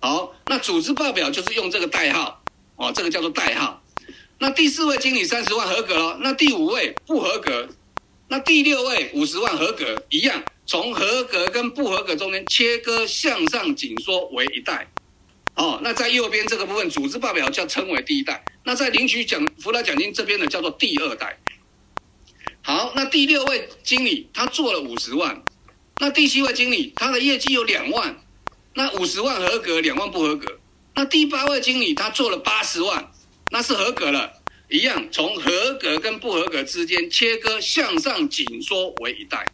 [0.00, 2.42] 好，那组织报表就是用这个代号，
[2.76, 3.82] 哦，这个叫做代号。
[4.38, 7.68] 那第四位经理三十万合格了，那第五位不合格，
[8.28, 10.42] 那第六位五十万合格，一样。
[10.64, 14.88] 从合格跟不合格中间切割，向上紧缩为一代，
[15.56, 18.44] 哦，那在右边这个部分，组织报表叫称为第一代。
[18.64, 21.36] 那在领取奖辅导奖金这边呢，叫做第二代。
[22.62, 25.42] 好，那第六位经理他做了五十万，
[25.98, 28.24] 那第七位经理他的业绩有两万，
[28.74, 30.58] 那五十万合格，两万不合格。
[30.94, 33.12] 那第八位经理他做了八十万，
[33.50, 34.32] 那是合格了，
[34.68, 39.50] 一样从合格跟不合格之间切割，向上紧缩为一代。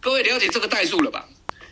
[0.00, 1.28] 各位了解这个代数了吧？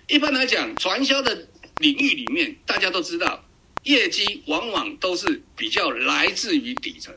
[0.09, 3.45] 一般来讲，传销的领域里面，大家都知道，
[3.85, 7.15] 业绩往往都是比较来自于底层。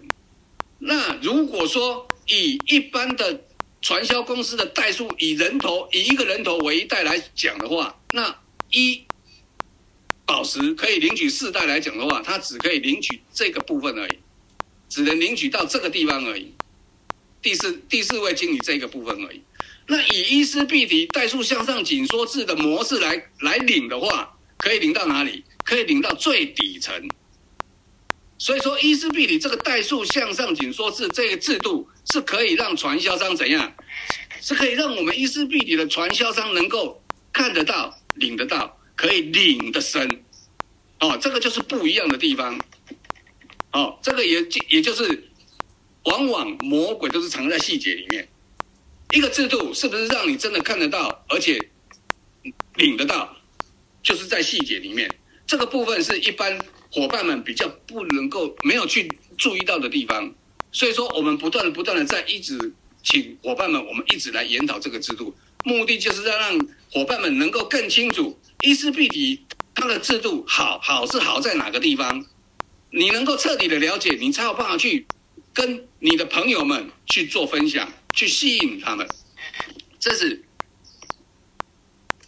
[0.79, 3.41] 那如果说以一般的
[3.85, 8.35] 传销公司的代数，以人头以一个人头为一代来讲的话，那
[8.71, 9.05] 一
[10.25, 14.17] 宝石可以领取四代来讲的话，他只可以领取这个部分而已，
[14.89, 16.51] 只能领取到这个地方而已。
[17.43, 19.43] 第四第四位经理这个部分而已。
[19.85, 25.43] 那以伊丝碧媞代数向上紧缩制的模式来来领的话，可以领到哪里？
[25.63, 27.07] 可以领到最底层。
[28.37, 33.73] 所以说，伊丝碧媞这个代数向上紧缩制这个制度是可以让传销商怎样？
[34.41, 40.23] 是可以让我们伊丝碧媞的传销商能够看得到、领得到，可以领得深。
[40.99, 42.59] 哦，这个就是不一样的地方。
[43.71, 45.29] 哦，这个也也就是，
[46.03, 48.27] 往往魔鬼都是藏在细节里面。
[49.13, 51.57] 一个制度是不是让你真的看得到，而且
[52.75, 53.35] 领得到，
[54.03, 55.09] 就是在细节里面。
[55.47, 56.57] 这个部分是一般
[56.95, 60.33] 伙伴们比较不能够没有去注意到的地方。
[60.71, 66.57] 所以说，我们不断的、不断的在一直请伙伴们，我们一直来研讨这个制度，目的就是要让
[66.89, 69.41] 伙伴们能够更清楚伊丝碧媞
[69.73, 72.25] 它的制度好好是好在哪个地方。
[72.91, 75.05] 你能够彻底的了解，你才有办法去
[75.53, 77.91] 跟你的朋友们去做分享。
[78.15, 79.05] 去吸引他们，
[79.99, 80.41] 这是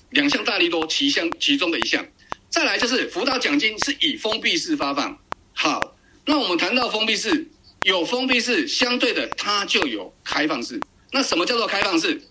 [0.09, 2.05] 两项大利多其项其中的一项。
[2.49, 5.17] 再来就是辅导奖金是以封闭式发放。
[5.53, 7.47] 好，那我们谈到封闭式，
[7.81, 10.81] 有封闭式，相对的它就有开放式。
[11.11, 12.21] 那什么叫做开放式？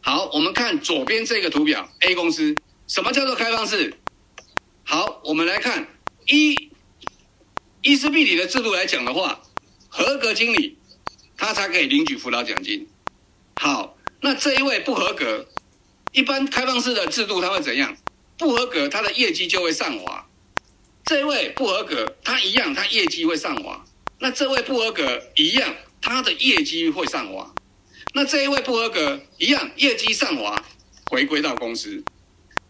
[0.00, 2.56] 好，我们看左边这个图表，A 公司，
[2.86, 3.94] 什么叫做开放式？
[4.84, 5.86] 好，我们来看
[6.26, 6.70] 一
[7.82, 9.40] 伊丝碧里的制度来讲的话，
[9.88, 10.78] 合格经理。
[11.34, 12.86] 他才可以领取辅导奖金。
[13.56, 15.48] 好，那这一位不合格，
[16.12, 17.96] 一般开放式的制度他会怎样？
[18.42, 20.26] 不合格，他的业绩就会上滑。
[21.04, 23.84] 这位不合格，他一样，他业绩会上滑。
[24.18, 27.54] 那这位不合格一样，他的业绩会上滑。
[28.14, 30.60] 那这一位不合格一样，业绩上滑，
[31.08, 32.02] 回归到公司。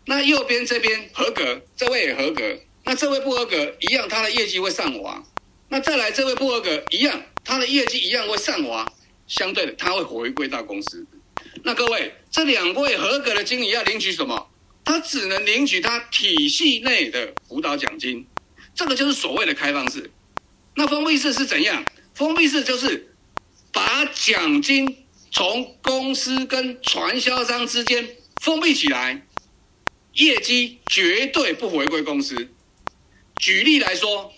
[0.05, 2.43] 那右边这边合格，这位也合格。
[2.85, 5.25] 那这位不合格一样，他的业绩会上滑。
[5.71, 7.23] 那再来这位不合格一样。
[7.43, 8.87] 他的业绩一样会上滑，
[9.27, 11.07] 相对的他会回归到公司。
[11.65, 14.51] 那各位，这两位合格的经理要领取什么？
[14.85, 18.27] 他只能领取他体系内的辅导奖金，
[18.75, 20.11] 这个就是所谓的开放式。
[20.75, 21.85] 那封闭式是怎样？
[22.15, 23.15] 封闭式就是
[23.73, 29.27] 把奖金从公司跟传销商之间封闭起来，
[30.15, 32.51] 业绩绝对不回归公司。
[33.37, 34.33] 举例来说，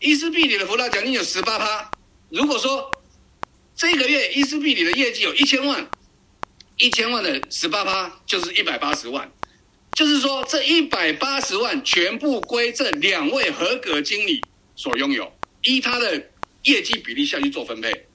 [0.00, 1.90] 伊丝碧里的辅导奖金有十八趴。
[2.30, 3.02] 如果说
[3.74, 5.88] 这个月伊丝碧里的业绩有一千万，
[6.76, 9.30] 一千万的十八趴就是一百八十万，
[9.98, 14.40] 就是说这一百八十万全部归这两位合格经理
[14.76, 15.32] 所拥有，
[15.64, 16.30] 依他的
[16.62, 18.06] 业绩比例下去做分配，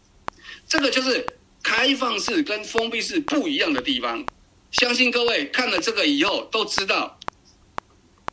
[0.65, 1.25] 这个就是
[1.61, 4.25] 开放式跟封闭式不一样的地方。
[4.71, 7.19] 相信各位看了这个以后都知道，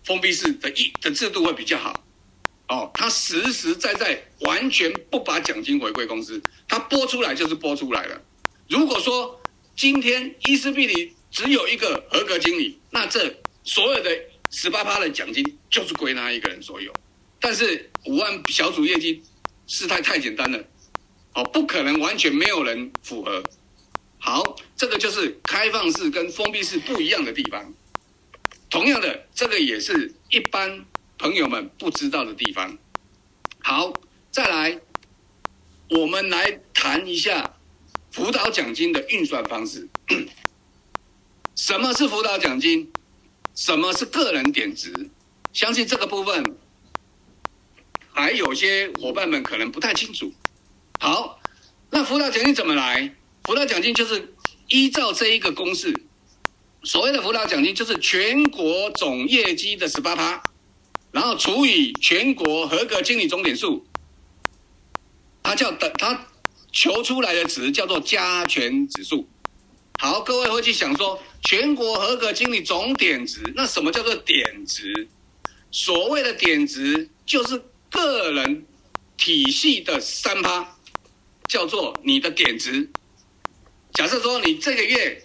[0.05, 2.05] 封闭式的一的制度会比较好。
[2.69, 8.23] 哦，他实实在在完全不把奖金回归公司，他拨出来就是拨出来了。
[8.69, 9.43] 如果说
[9.75, 14.11] 今天伊丝碧里只有一个合格经理，那这所有的
[14.51, 16.93] 十八趴的奖金就是归他一个人所有。
[17.41, 19.23] 但是五万小组业绩
[19.67, 20.63] 事态太简单了，
[21.35, 23.43] 哦，不可能完全没有人符合。
[24.19, 27.73] 好，这个就是开放式跟封闭式不一样的地方。
[28.69, 30.85] 同样的，这个也是一般。
[31.23, 32.79] 朋友们不知道的地方，
[33.59, 33.93] 好，
[34.31, 34.81] 再来，
[35.91, 37.59] 我们来谈一下
[38.11, 39.87] 辅导奖金的运算方式。
[41.61, 42.91] 什么是辅导奖金？
[43.55, 45.11] 什么是个人点值？
[45.53, 46.57] 相信这个部分
[48.15, 50.33] 还有些伙伴们可能不太清楚。
[50.99, 51.39] 好，
[51.91, 53.15] 那辅导奖金怎么来？
[53.45, 54.33] 辅导奖金就是
[54.69, 55.95] 依照这一个公式，
[56.83, 60.43] 所谓的辅导奖金就是全国总业绩的十八趴。
[61.13, 63.85] 然后除以全国合格经理总点数，
[65.43, 66.27] 它叫等，它
[66.73, 69.29] 求出来的值叫做加权指数。
[69.99, 75.09] 好，各位会去想说，全国合格经理总点值，那什么叫做点值？
[75.71, 78.67] 所谓的点值就是个人
[79.17, 80.77] 体系的三趴，
[81.49, 82.89] 叫做你的点值。
[83.93, 85.23] 假设说你这个月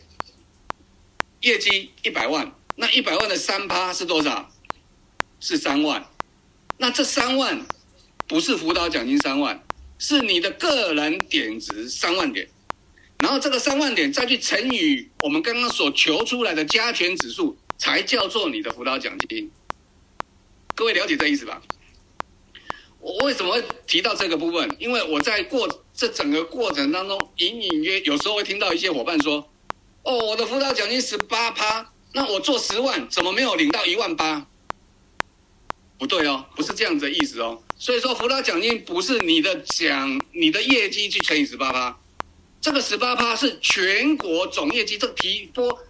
[1.42, 4.52] 业绩一百万，那一百万的三趴是多少？
[5.40, 6.04] 是三万。
[6.78, 7.66] 那这三万
[8.28, 9.64] 不是辅导奖金三万，
[9.98, 12.48] 是你的个人点值三万点。
[13.26, 19.50] 然后这个三万点再去乘以我们刚刚所求出来的加权指数，才叫做你的辅导奖金。
[20.76, 21.60] 各位了解这意思吧？
[23.00, 24.70] 我为什么会提到这个部分？
[24.78, 29.50] 因为我在过这整个过程当中，隐隐约有时候会听到一些伙伴说
[30.06, 34.46] ：“哦，我的辅导奖金十八趴，那我做十万怎么没有领到一万八？”
[35.98, 37.60] 不对哦，不是这样子的意思哦。
[37.76, 41.98] 所以说，辅导奖金不是你的奖，你的业绩去乘以十八趴。
[42.66, 45.86] 这个十八趴是全国总业绩，这个提拨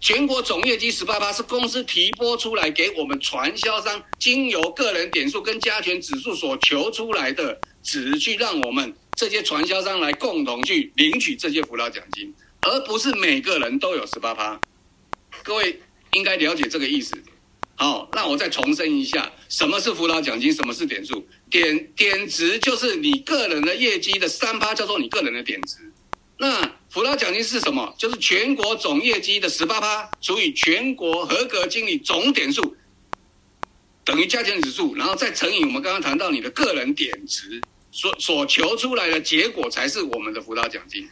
[0.00, 14.58] 全国总业绩十八趴是公司提拨出来给我们传销商，经由个人点数跟加权指数所求出来的值，去让我们这些传销商来共同去领取这些辅导奖金，而不是每个人都有十八趴。
[15.42, 15.78] 各位
[16.12, 17.22] 应该了解这个意思。
[17.74, 21.28] 好，那我再重申一下，什么是辅导奖金，什么是点数？
[21.50, 25.76] 点点值就是你个人的业绩的三趴，叫做你个人的点值。
[26.40, 27.92] 那辅导奖金是什么？
[27.98, 32.76] 就是全国总业绩的十八趴除以全国合格经理总点数，
[34.04, 37.60] 等于加权指数，然后再乘以我们刚刚谈到你的个人点值，
[37.90, 41.08] 所所求出来的结果才是我们的辅导奖金。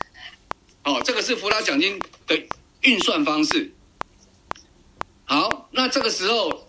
[0.85, 1.99] 哦，这个是辅导奖金
[2.29, 2.41] 的
[2.83, 3.74] 运算方式。
[5.24, 6.68] 好，那这个时候，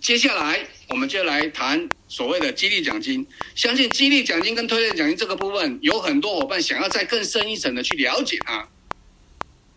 [0.00, 1.90] 接下来我们就来谈。
[2.16, 8.66] 所谓的激励奖金，相信激励奖金跟推荐奖金这个部分，有很多伙伴想要再更深一层的去了解它。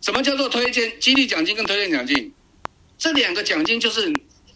[0.00, 2.32] 什么叫做推荐激励奖金跟推荐奖金？
[2.96, 4.10] 这两个奖金就是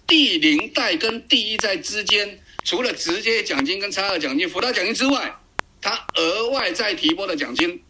[0.07, 5.37] 第零代跟第一代之间，除了直接奖金跟差额奖金、辅导奖金之外，
[5.83, 7.83] 它额外再提拨的奖金。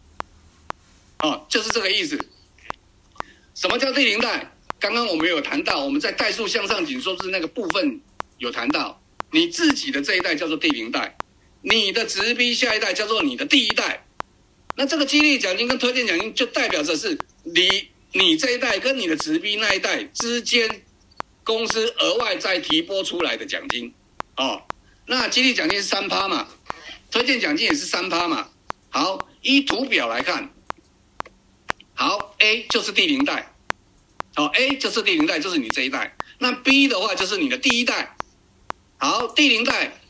[1.19, 2.19] 哦，就是这个意思。
[3.53, 4.51] 什么叫第零代？
[4.77, 8.01] 刚刚我们有谈到，我们在代数向上紧缩是那个部分
[8.39, 9.01] 有谈到。
[9.35, 11.13] 你自己的这一代叫做第零代，
[11.61, 14.07] 你的直逼下一代叫做你的第一代。
[14.77, 20.85] 那这个激励奖金跟推荐奖金就代表着是你你这一代跟你的直逼那一代之间，
[21.43, 23.93] 公司额外再提拨出来的奖金
[24.37, 24.63] 哦。
[25.05, 26.47] 那激励奖金是三趴嘛，
[27.11, 28.47] 推荐奖金也是三趴嘛。
[28.89, 30.49] 好，依图表来看，
[31.93, 33.53] 好，A 就是第零代，
[34.33, 36.15] 好，A 就是第零代，就是你这一代。
[36.39, 38.14] 那 B 的话就是你的第一代。
[39.05, 40.01] 好，第零代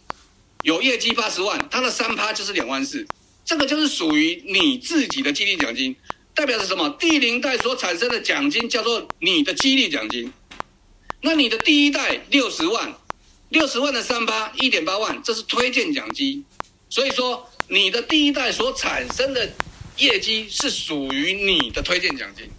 [0.63, 3.05] 有业绩八十万，它的三趴就是两万四，
[3.43, 5.93] 这个就是属于你自己的激励奖金，
[6.33, 6.89] 代表着什么？
[6.91, 10.31] 第零代所产生的奖金叫做你的激励奖金。
[11.19, 12.95] 那你的第一代六十万，
[13.49, 16.45] 六十万的三趴一点八万，这是推荐奖金。
[16.89, 19.51] 所以说，你的第一代所产生的
[19.97, 22.49] 业绩是属于你的推荐奖金。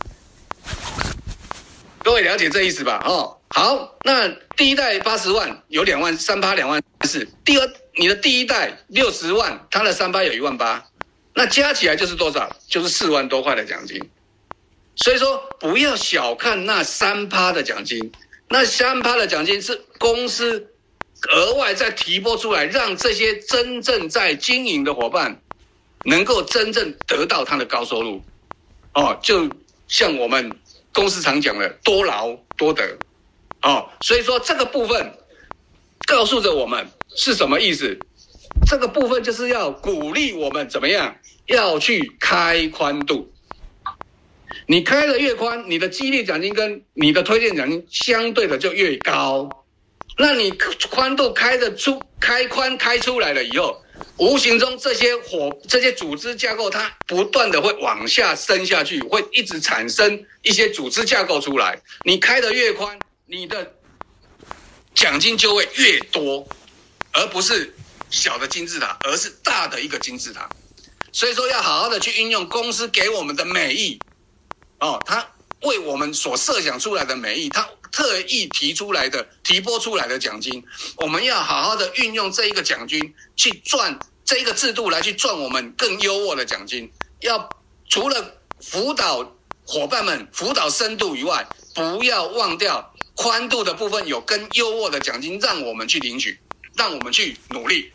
[2.07, 3.03] 各位了解这意思吧？
[3.05, 3.37] 哦。
[3.49, 10.85] 好，那第一代八十万有两万三趴两万四，第二你的第一代六十万，他的三趴有一万八，
[11.35, 12.49] 那加起来就是多少？
[12.69, 14.01] 就是四万多块的奖金。
[14.95, 18.13] 所以说不要小看那三趴的奖金，
[18.49, 20.65] 那三趴的奖金是公司
[21.33, 25.41] 额外再提拨出来，让这些真正在经营的伙伴
[26.05, 28.23] 能够真正得到他的高收入。
[28.95, 29.51] 哦，就
[29.89, 30.57] 像我们
[30.97, 32.83] 公司常讲的，多劳多得。
[33.61, 35.13] 哦，所以说这个部分
[36.07, 37.95] 告诉着我们是什么意思？
[38.67, 43.31] 这个部分就是要鼓励我们怎么样，要去开宽度。
[44.67, 49.49] 你开的越宽，你的激励奖金跟你的推荐奖金相对的就越高。
[50.17, 50.51] 那你
[50.91, 53.83] 宽度开的出，开宽开出来了以后，
[54.17, 61.81] 无形中这些火这些组织架构它不断的会往下深下去，会一直产生一些组织架构出来。
[62.05, 62.99] 你开的越宽。
[63.29, 63.75] 你的
[64.95, 66.47] 奖金就会越多，
[67.13, 67.75] 而不是
[68.09, 70.49] 小的金字塔，而是大的一个金字塔。
[71.11, 73.99] 所以说，要好好的去运用公司给我们的美意
[74.79, 75.29] 哦，他
[75.63, 80.63] 为我们所设想出来的美意，他特意提出来的、提拨出来的奖金，
[80.99, 86.93] 我们要好好的运用这一个奖金去赚这一个制度来去赚我们更优渥的奖金。
[87.21, 87.49] 要
[87.89, 89.35] 除了辅导
[89.65, 92.93] 伙伴们辅导深度以外，不要忘掉。
[93.15, 96.39] 宽度的部分有更优渥的奖金，让我们去领取，
[96.77, 97.91] 让我们去努力，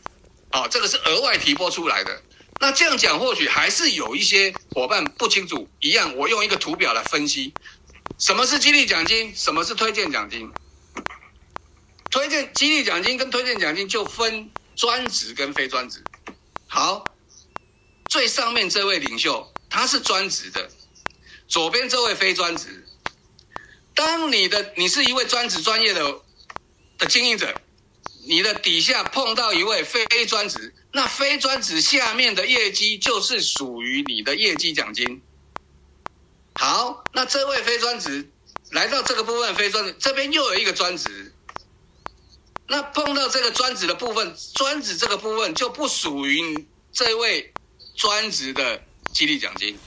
[0.50, 2.20] 啊，这个是额外提拨出来的。
[2.60, 5.68] 那这样讲，或许还是有一些伙伴不清楚。
[5.80, 7.54] 一样，我用一个图表来分析，
[8.22, 10.48] 什么是激励奖金，什么是推荐奖金。
[12.12, 16.04] 推荐激励奖金跟推荐奖金就分专职跟非专职。
[16.68, 17.04] 好，
[18.12, 20.70] 最上面这位领袖他是专职的，
[21.48, 22.86] 左边这位非专职。
[23.96, 26.20] 当你的你是一位专职专业的
[27.00, 27.60] 的经营者，
[28.28, 35.24] 你的底下碰到一位非专职，那非专职下面的业绩就是属于你的业绩奖金。
[36.54, 38.30] 好，那这位非专职
[38.72, 41.34] 来到这个部分，非专职这边又有一个专职，
[42.68, 47.52] 那碰到这个专职的部分，专职这个部分就不属于这位
[47.96, 48.82] 专职的
[49.14, 49.78] 激励奖金。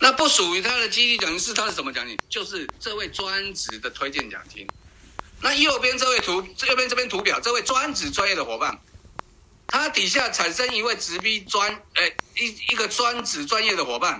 [0.00, 2.18] 那不属于他的激励奖金是他的什么奖金？
[2.28, 4.66] 就是这位专职的推荐奖金。
[5.40, 8.80] 那右边这位图，右边这边图表，这位专职专业的伙伴，
[9.66, 14.16] 他底下产生一位直逼专，哎，一一个专职专业的伙伴，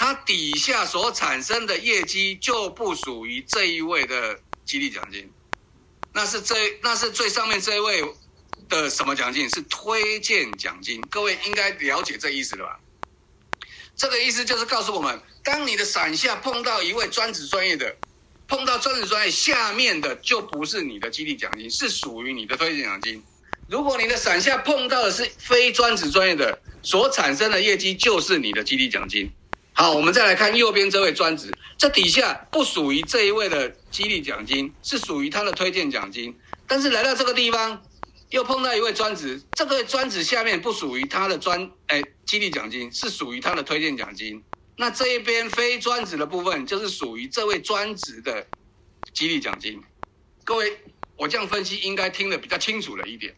[0.00, 5.28] 他底下所产生的业绩就不属于这一位的激励奖金，
[6.12, 8.04] 那是这那是最上面这一位
[8.68, 9.50] 的什么奖金？
[9.50, 11.00] 是推荐奖金。
[11.10, 12.78] 各位应该了解这意思了吧？
[13.96, 17.96] 这个意思就是告诉我们，当你的伞下碰到一位专职专业的，
[18.46, 23.20] 碰到专职专业下面的就不是你的激励奖金，是属于你的推荐奖金。
[23.68, 29.28] 如果你的伞下碰到的是非专职专业的，所产生的业绩就是你的激励奖金。
[29.80, 36.36] 好，我们再来看右边这位专职，这底下不属于这一位的激励奖金，是属于他的推荐奖金。
[36.66, 37.80] 但是来到这个地方。
[38.30, 44.44] 又碰到一位专职，这个专职下面不属于他的专，哎，激励奖金是属于他的推荐奖金。
[44.76, 48.46] 那这一边非专职的部分就是属于这位专职的
[49.14, 49.80] 激励奖金。
[50.44, 50.78] 各位，
[51.16, 53.34] 我这样分析应该听得比较清楚了一点。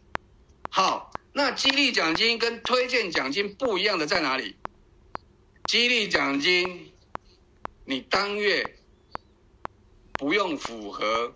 [0.70, 4.56] 好，那激励奖金跟推荐奖金不一样的在哪里？
[5.70, 6.90] 激励奖金，
[7.84, 8.74] 你当月
[10.14, 11.32] 不用符合。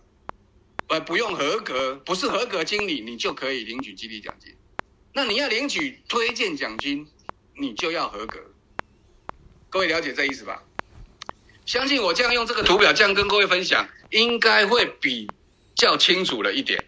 [0.88, 4.52] 呃，不用合格，不是合格经理，你就可以领取激励奖金。
[5.12, 7.06] 那你要领取推荐奖金，
[7.56, 8.40] 你就要合格。
[9.70, 10.60] 各位了解这意思吧？
[11.64, 15.28] 相信我这样用这个图表这样跟各位分享，应该会比
[15.76, 16.84] 较清楚了一点。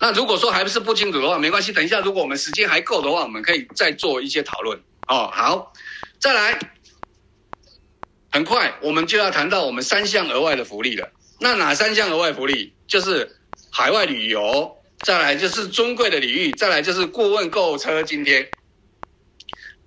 [0.00, 4.82] 那如果说还是不清楚的话，没关系，等一下如果我们时间还够的话，我们可以再做一些讨论。
[5.06, 5.72] 哦，好，
[6.20, 6.58] 再来，
[8.30, 11.10] 很快我们就要谈到我们三项额外的福利了。
[11.40, 12.72] 那哪三项额外福利？
[12.88, 13.36] 就是
[13.70, 18.50] 海外旅游，再来就是尊贵的礼遇，再来就是顾问购车津贴。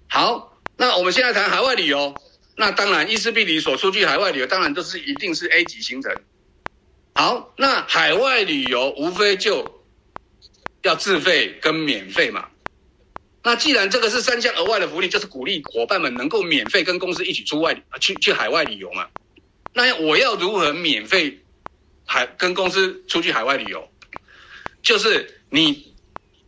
[0.07, 2.15] 好，那我们现在谈海外旅游。
[2.55, 6.15] 那当然，伊斯必提所出具海外旅游，当然都是一定是 A 级行程。
[7.15, 9.83] 好，那海外旅游无非就
[10.83, 12.47] 要自费跟免费嘛。
[13.43, 19.07] 那既然这个是三项额外的福利，就是鼓励伙伴们能够免费跟公司一起出外去去海外旅游嘛。
[19.73, 21.39] 那我要如何免费
[22.05, 23.87] 海跟公司出去海外旅游？
[24.83, 25.93] 就是你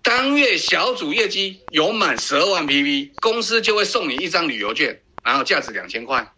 [0.02, 6.34] 当月小组业绩有满十二万 PV，公司就会送你一张旅游券，然后价值两千块。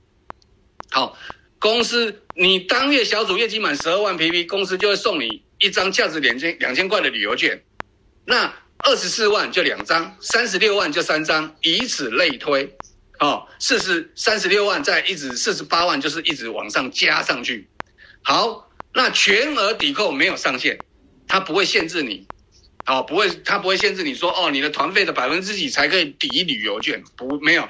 [0.92, 1.18] 好，
[1.60, 7.62] 公司你当月小组业绩满十二万 PV，公司就会送你一张价值两千两千块的旅游券。
[8.26, 12.72] 那二十四万就两张，三十六万就三张，以此类推。
[13.20, 17.66] 哦，四十三十六万，再一直四十八万，就是一直往上加上去。
[18.22, 20.78] 好，那全额抵扣没有上限，
[21.26, 22.28] 它不会限制你，
[22.86, 27.66] 哦，不会，它不会限制你说，哦，你的团费的百分之几才可以抵旅游券，不，没有，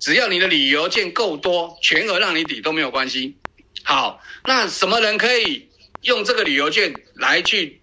[0.00, 3.36] 只要你的旅游券够多，全额让你抵都没有关系。
[3.84, 5.68] 好，那什么人可以
[6.02, 7.82] 用这个旅游券来去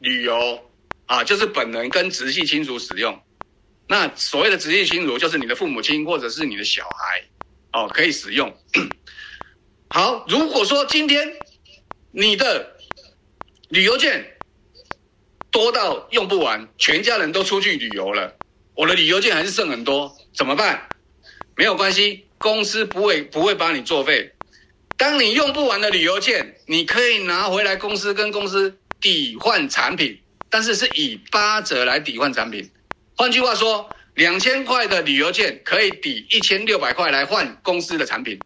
[0.00, 0.60] 旅游
[1.06, 1.24] 啊？
[1.24, 3.18] 就是本人跟直系亲属使用。
[3.88, 7.22] 那所谓的直系亲属就是你的父母亲或者是你的小孩，
[7.72, 8.52] 哦，可以使用。
[9.88, 11.32] 好，如果说今天
[12.10, 12.76] 你的
[13.68, 14.36] 旅游券
[15.50, 18.36] 多到用不完，全家人都出去旅游了，
[18.74, 20.88] 我的旅游券还是剩很多，怎么办？
[21.56, 24.32] 没有关系，公司不会不会帮你作废。
[24.98, 30.18] 当你用不完的旅游券，你可以拿回来公司跟公司抵换产品，
[30.56, 32.70] 但是是以八折来抵换产品。
[33.14, 38.40] 换句话说，两千块的旅游券可以抵一千六百块来换公司的产品，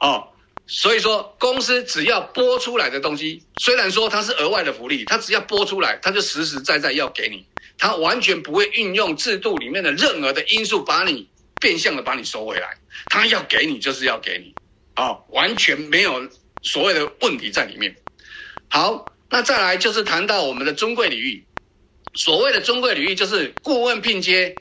[0.00, 0.26] 哦，
[0.66, 7.46] 所以说公司只要拨出来的东西，虽然说它是额外的福利，它只要拨出来，它就实实在在要给你，
[7.78, 11.28] 它完全不会运用制度里面的任何的因素把你
[11.60, 14.52] 变相的把你收回来，它要给你就是要给你，
[14.96, 16.28] 哦，完全没有
[16.62, 17.94] 所谓的问题在里面。
[18.68, 21.42] 好，那再来就是谈到我们的尊贵领域，
[22.12, 24.54] 所谓的尊贵领域就是顾问聘接，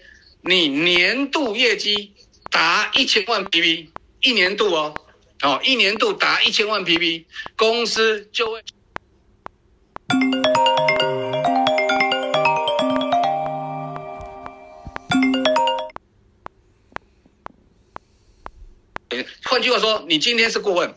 [0.43, 2.13] 你年度业绩
[2.49, 3.89] 达一千万 PP，
[4.21, 4.95] 一年度哦，
[5.43, 7.25] 哦，一年度达一千万 PP，
[7.57, 8.63] 公司就会。
[19.43, 20.89] 换句话说，你今天是顾问。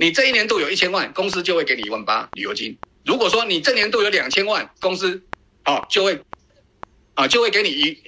[0.00, 2.78] 你这一年度有一千万，公司就会给你一万八旅游金。
[3.04, 5.20] 如果说你这年度有两千万，公司
[5.64, 6.16] 啊就会
[7.14, 7.98] 啊就会给你一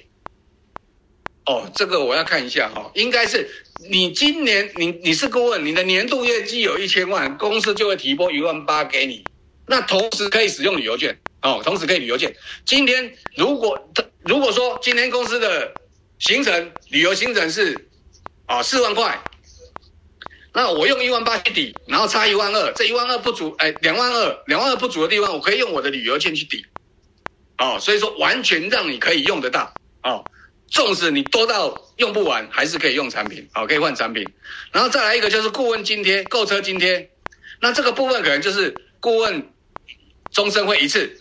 [1.45, 3.45] 哦，这个我要看一下哈、哦，应该是
[3.89, 9.21] 你今年你你是顾问，你的年度业绩有一千万，公司就会提拨一万八给你。
[9.67, 12.33] 那同时可以使用旅游券哦，同时可以旅游券。
[12.65, 13.77] 今天如果
[14.23, 15.73] 如果说今天公司的
[16.19, 17.77] 行程旅游行程是
[18.45, 19.21] 啊四万块。
[20.53, 26.65] 那我用一万八去抵，然后差一万二，这一万二不足，哎，两万二，两万二不足的地方，我可以用我的旅游券去抵，
[27.57, 29.73] 哦，所以说完全让你可以用得到，
[30.03, 30.25] 哦，
[30.67, 34.27] 纵使你多到用不完，还是可以用产品，好、哦，可以换产品，
[34.73, 37.09] 然后再来一个就是顾问津贴、购车津贴，
[37.61, 39.49] 那这个部分可能就是顾问
[40.31, 41.17] 终身会一次，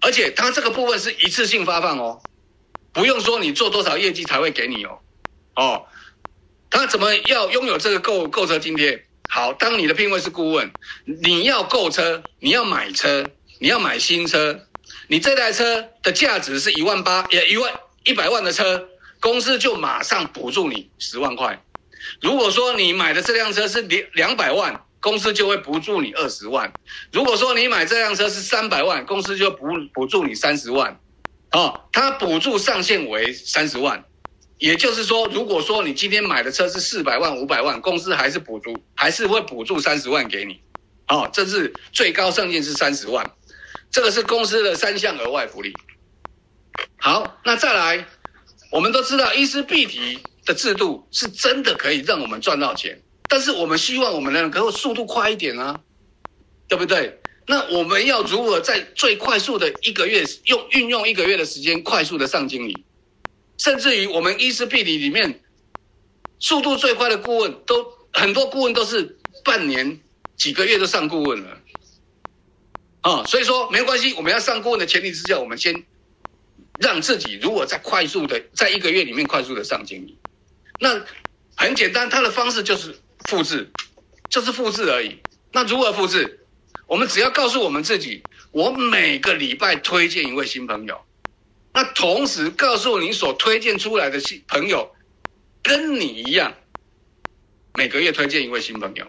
[0.00, 2.20] 而且它这个部分是一次性发放哦，
[2.92, 4.98] 不用说你做多少业绩才会给你哦，
[5.54, 5.86] 哦。
[6.70, 9.04] 他怎么要拥有这个购购车津贴？
[9.28, 10.70] 好，当你的聘位是顾问，
[11.04, 13.24] 你要购车，你要买车，
[13.58, 14.66] 你要买新车，
[15.08, 17.72] 你这台车的价值是一万八，也一万
[18.04, 18.88] 一百万的车，
[19.20, 21.62] 公司就马上补助你十万块。
[22.20, 26.72] 如果说你买的这辆车是两两百万，公司就会补助你二十万。
[27.12, 30.98] 如果说你买这辆车是三百万，公司就补补助你三十万。
[31.52, 34.04] 哦，它补助上限为三十万。
[34.60, 40.60] 也就是说，如果说你今天买的车是四百万、五百万，公司还是补助，还是会补助三十万给你。
[41.08, 43.28] 哦，这是最高上限是三十万，
[43.90, 45.72] 这个是公司的三项额外福利。
[46.98, 48.06] 好，那再来，
[48.70, 53.00] 我们都知道，医师必提的制度是真的可以让我们赚到钱，
[53.30, 55.80] 但是我们希望我们能够速度快一点啊，
[56.68, 57.18] 对不对？
[57.46, 62.84] 那我们要如何在最快速的一个月用运用一个月的时间，快速的上经理？
[63.60, 65.42] 甚至于我们医师必提里面，
[66.38, 70.00] 速度最快的顾问都很多，顾问都是半年
[70.34, 71.60] 几个月就上顾问了，
[73.02, 75.84] 啊，所以说没关系，我们要上顾问的前提之下，我们先
[76.80, 80.16] 让自己如果在快速的在一个月里面快速的上经理，
[80.78, 80.98] 那
[81.54, 83.68] 很简单，他的方式就是复制，
[84.30, 85.18] 就是复制而已。
[85.52, 86.46] 那如何复制？
[86.86, 90.98] 我们只要告诉我们自己，我每个礼拜推荐一位新朋友。
[91.72, 94.92] 那同时告诉你所推荐出来的新朋友，
[95.62, 96.52] 跟你一样，
[97.74, 99.06] 每个月推荐一位新朋友，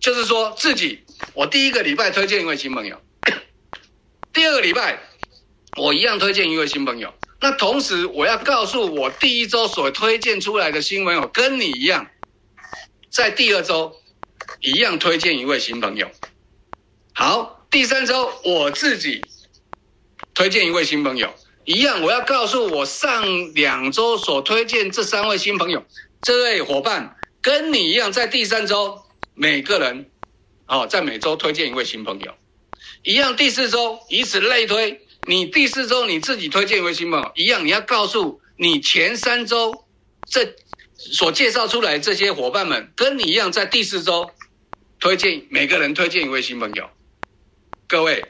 [0.00, 1.00] 就是说自己，
[1.34, 2.98] 我第一个礼拜推荐一位新朋友，
[4.32, 4.98] 第二个礼拜
[5.76, 7.12] 我一样推荐一位新朋友。
[7.40, 12.08] 那同时我要告诉我第一周所推荐出来的新朋友，跟你一样，
[13.10, 13.94] 在第二周
[14.60, 16.10] 一样推荐一位新朋友。
[17.12, 19.22] 好，第三周我自己
[20.34, 21.32] 推荐一位新朋友。
[21.68, 25.84] 一样，我要告诉我上两周所推荐这三位新朋友，
[26.22, 28.98] 这位伙伴跟你一样，在第三周
[29.34, 30.08] 每个人，
[30.66, 32.32] 哦，在每周推荐一位新朋友，
[33.02, 39.84] 一样第四周以此类推，你第四周你自己推荐一位新朋友，一样你要告诉你前三周
[40.26, 40.56] 这
[40.96, 44.30] 所介绍出来这些伙伴们，跟你一样在第四周
[44.98, 46.88] 推荐每个人推荐一位新朋友，
[47.86, 48.24] 各位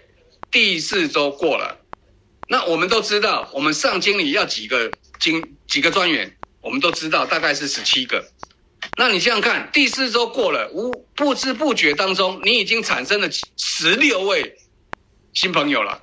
[0.51, 1.85] 第四周过了。
[2.49, 4.91] 那我们都知道，我们上经理要几个
[5.21, 8.27] 经几个专员，我们都知道大概是十七个。
[8.97, 14.57] 那你这样看，第四周过了，无不知不觉当中，你已经产生了十六位
[15.35, 16.03] 新朋友了。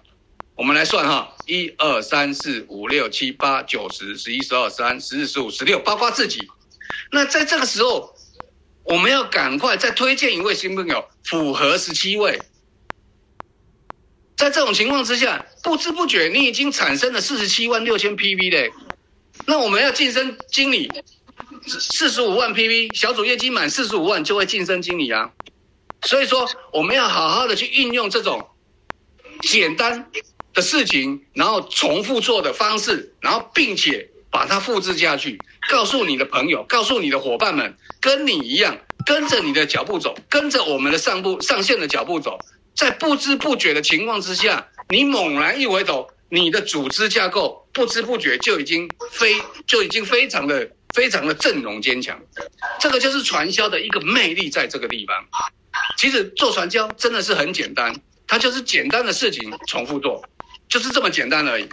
[0.56, 6.48] 我们来算哈，一二三四五六七八九十十一十二十三十四十五十六，包括自己。
[7.12, 8.16] 那在这个时候，
[8.84, 12.40] 我们要赶快再推荐一位新朋友，符合十七位。
[14.38, 18.72] 在这种情况之下，不知不觉你已经产生了四十七万六千 PV 嘞。
[19.46, 20.90] 那我们要晋升经理，
[21.68, 25.30] 四十五万 PV，小组业绩满四十五万就会晋升经理啊。
[26.04, 28.46] 所以说，我们要好好的去运用这种
[29.42, 30.12] 简单
[30.54, 42.38] 的事情，然后重复做的方式，然后并且把它复制下去，告诉你的朋友，告诉你的伙伴们，跟你一样，跟着你的脚步走，跟着我们的上步上线的脚步走。
[42.76, 49.34] 在不知不觉的情况之下，你猛然一回头，你的组织架构不知不觉就已经非
[49.66, 52.20] 就已经非常的非常的阵容坚强，
[52.80, 55.16] 这个就是传销的一个魅力，在这个地方。
[55.98, 57.94] 其实做传销真的是很简单，
[58.28, 60.24] 它就是简单的事情重复做，
[60.70, 61.68] 就是这么简单而已。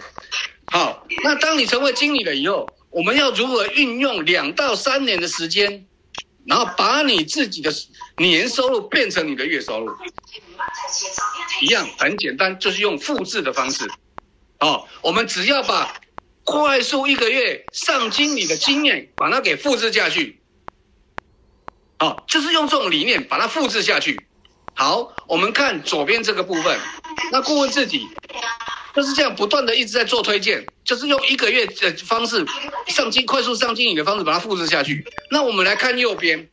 [0.67, 5.85] 好，那当你成为经理了以后，我们要如何运用两到三年的时间，
[6.45, 7.73] 然后把你自己的
[8.17, 9.91] 年收入变成你的月收入？
[11.61, 13.89] 一样很简单，就是用复制的方式，
[14.59, 15.93] 哦，我们只要把
[16.43, 20.41] 快速一个月上经理的经验，把它给复制下去，
[21.99, 24.25] 哦，就是用这种理念把它复制下去。
[24.73, 26.79] 好，我们看左边这个部分，
[27.31, 28.07] 那顾问自己
[28.95, 32.45] 就是这样不断的一直在做推荐，就是用一个月的方式
[32.87, 35.05] 上进快速上经理的方式把它复制下去。
[35.31, 36.49] 那我们来看右边，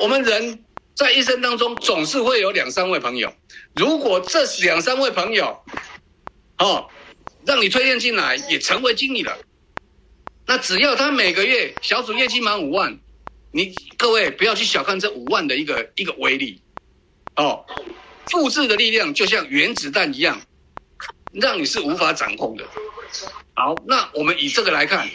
[0.00, 3.34] 我们人在一生当中总是会有两三位朋友，
[3.74, 5.62] 如果这两三位朋友，
[6.58, 6.88] 哦，
[7.44, 9.36] 让你推荐进来也成为经理了，
[10.46, 12.98] 那只要他每个月小组业绩满五万，
[13.52, 16.62] 你各位不要去小看这五万的一个一个威力。
[17.36, 17.64] 哦，
[18.26, 20.40] 复制的力量就像原子弹一样，
[21.32, 22.64] 让你是无法掌控的。
[23.54, 25.08] 好，那我们以这个来看。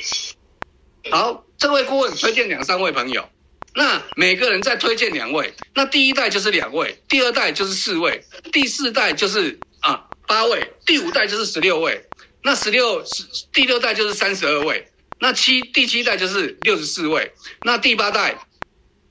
[1.10, 3.28] 好，这位顾问推荐两三位朋友，
[3.74, 12.06] 那每个人再推荐两位，那第一代就是两位，第二代就是四位，第四代就是啊八位，第五代就是十六位，
[12.44, 14.88] 那十六十第六代就是三十二位，
[15.20, 17.32] 那七第七代就是六十四位，
[17.64, 18.38] 那第八代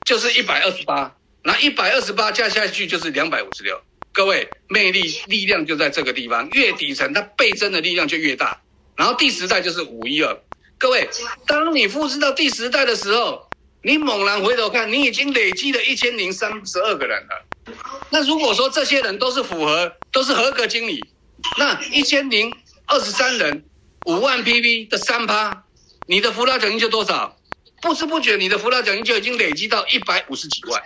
[0.05, 1.13] 就是一百二十八。
[1.43, 3.81] 那一百二十八加下去就是两百五十六，
[4.17, 8.59] 各位魅力力量就在这个地方，越底层它倍增的力量就越大。
[8.95, 10.35] 然后第十代就是五一二，
[10.79, 11.07] 各位，
[11.45, 13.47] 当你复制到第十代的时候，
[13.83, 17.75] 你猛然回头看，你已经累积了一千零三十二个人了。
[18.09, 20.99] 那如果说这些人都是符合，都是合格经理，
[21.59, 22.51] 那一千零
[22.87, 23.63] 二十三人，
[24.07, 25.63] 五万 PV 的三趴，
[26.07, 27.37] 你的辅导奖金就多少？
[27.83, 30.81] 不知不觉，你的辅导奖金就已经累积到一百五十几万。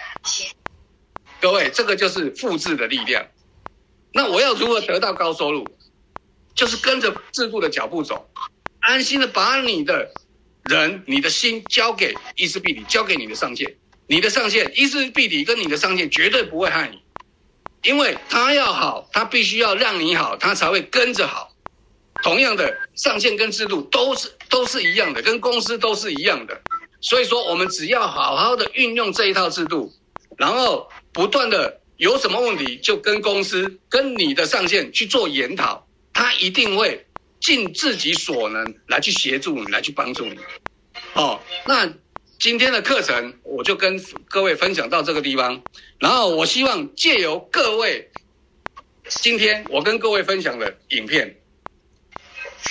[1.41, 3.25] 各位，这个就是复制的力量。
[4.13, 5.67] 那我要如何得到高收入？
[6.53, 8.29] 就是跟着制度的脚步走，
[8.81, 10.11] 安心的把你的
[10.65, 13.75] 人、你的心交给伊丝碧媞，交给你的上线。
[14.05, 17.01] 你的上线伊丝碧媞跟你的上线绝对不会害你，
[17.89, 21.49] 因为他要好，他必须要让你好，他才会跟着好。
[22.21, 26.61] 同样的，上线跟制度都是都是一样的，跟公司都是一样的。
[26.99, 29.91] 所以说，我们只要好好的运用这一套制度，
[30.37, 37.05] 然后不断的有什么问题，就跟公司、跟你的上线去做研讨，他一定会
[37.39, 40.37] 尽自己所能来去协助你，来去帮助你。
[41.13, 41.91] 哦，那
[42.39, 43.99] 今天的课程我就跟
[44.29, 45.61] 各位分享到这个地方，
[45.99, 48.09] 然后我希望借由各位
[49.07, 51.35] 今天我跟各位分享的影片，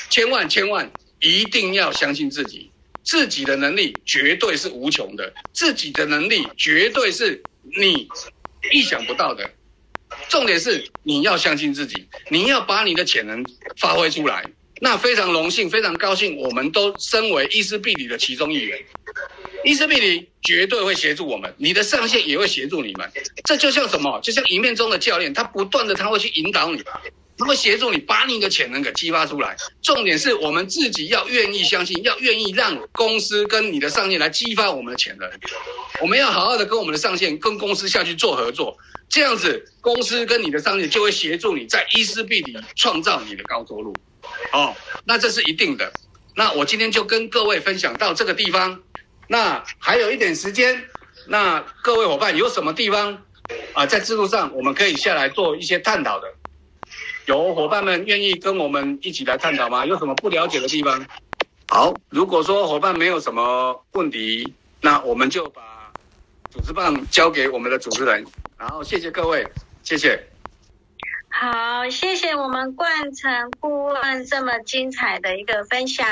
[0.08, 2.69] 千万千万一定要相信自己。
[3.10, 7.42] 自己的能力绝对是无穷的，自己的能力绝对是
[7.76, 8.08] 你
[8.70, 9.50] 意想不到的。
[10.28, 13.44] 重点是你要相信自己，你要把你的潜能
[13.78, 14.44] 发挥出来。
[14.80, 18.78] 那非常荣幸，非常高兴，我们都身为伊斯比里的其中一员。
[19.64, 23.10] 伊斯比里绝对会协助我们，你的上线也会协助你们。
[23.44, 24.20] 这就像什么？
[24.22, 26.80] 就像一面中的教练，他不断的他会去引导你。
[27.40, 29.56] 他会协助你把你的潜能给激发出来。
[29.80, 35.28] 重点是我们自己要愿意相信，要愿意让公司跟你的上线来激发我们的潜能。
[36.02, 38.76] 我们要好好的跟我们的上线、跟公司下去做合作，
[39.08, 43.94] 这样子公司跟你的上线就会协助你在伊斯必里创造你的高收入。
[44.52, 45.90] 哦，那这是一定的。
[46.36, 48.78] 那我今天就跟各位分享到这个地方。
[49.28, 50.84] 那还有一点时间，
[51.26, 53.22] 那各位伙伴有什么地方
[53.72, 56.26] 啊，在制度上我们可以下来做一些探讨的？
[57.30, 59.86] 有伙伴们愿意跟我们一起来探讨吗？
[59.86, 61.06] 有什么不了解的地方？
[61.68, 65.62] 好，如果说伙伴没有什么问题，那我们就把
[66.52, 68.26] 主持棒交给我们的主持人。
[68.58, 69.46] 然后谢谢各位，
[69.84, 70.20] 谢谢。
[71.28, 76.04] 好，谢谢我们冠成顾问这么精彩的一个分享。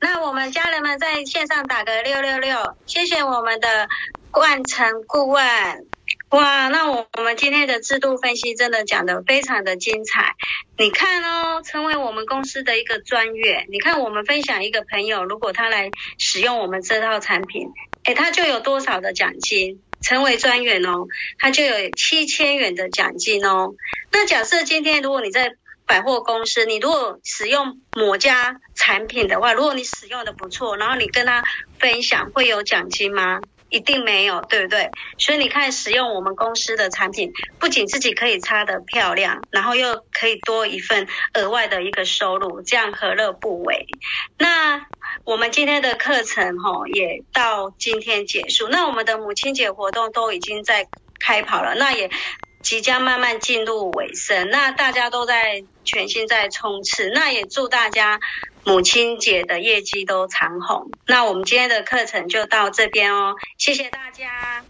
[0.00, 3.86] 那我们家人们在线上打个六六六，谢谢我们的
[4.32, 5.86] 冠成顾问。
[6.32, 10.34] 哇，那我我们今天的制度分析真的讲得非常的精彩。
[10.78, 17.68] 你看哦，成为我们公司的一个专员，你看我们分享一个朋友，如果他来使用我们这套产品，
[18.04, 19.82] 诶，他就有多少的奖金？
[20.00, 21.06] 成为专员哦，
[21.38, 23.74] 他就有七千元的奖金哦。
[24.10, 25.52] 那假设今天如果你在
[25.86, 31.44] 百货公司，你如果使用某家产品的话，如果你使用的不错，然后你跟他
[31.78, 33.38] 分享，会有奖金吗？
[33.72, 34.90] 一定没有，对不对？
[35.18, 43.86] 所以你看，使用我们公司的产品，不仅自己可以擦得漂亮，然后又可以多一份额外的一个收入，这样何乐不为？
[44.38, 44.86] 那
[45.24, 48.68] 我们今天的课程齁，也到今天结束。
[48.68, 50.86] 那我们的母亲节活动都已经在
[51.18, 52.10] 开跑了，那也
[52.60, 54.50] 即将慢慢进入尾声。
[54.50, 58.20] 那大家都在全心在冲刺，那也祝大家。
[58.64, 64.64] 母亲节的业绩都长红，那我们今天的课程就到这边哦，谢谢大家。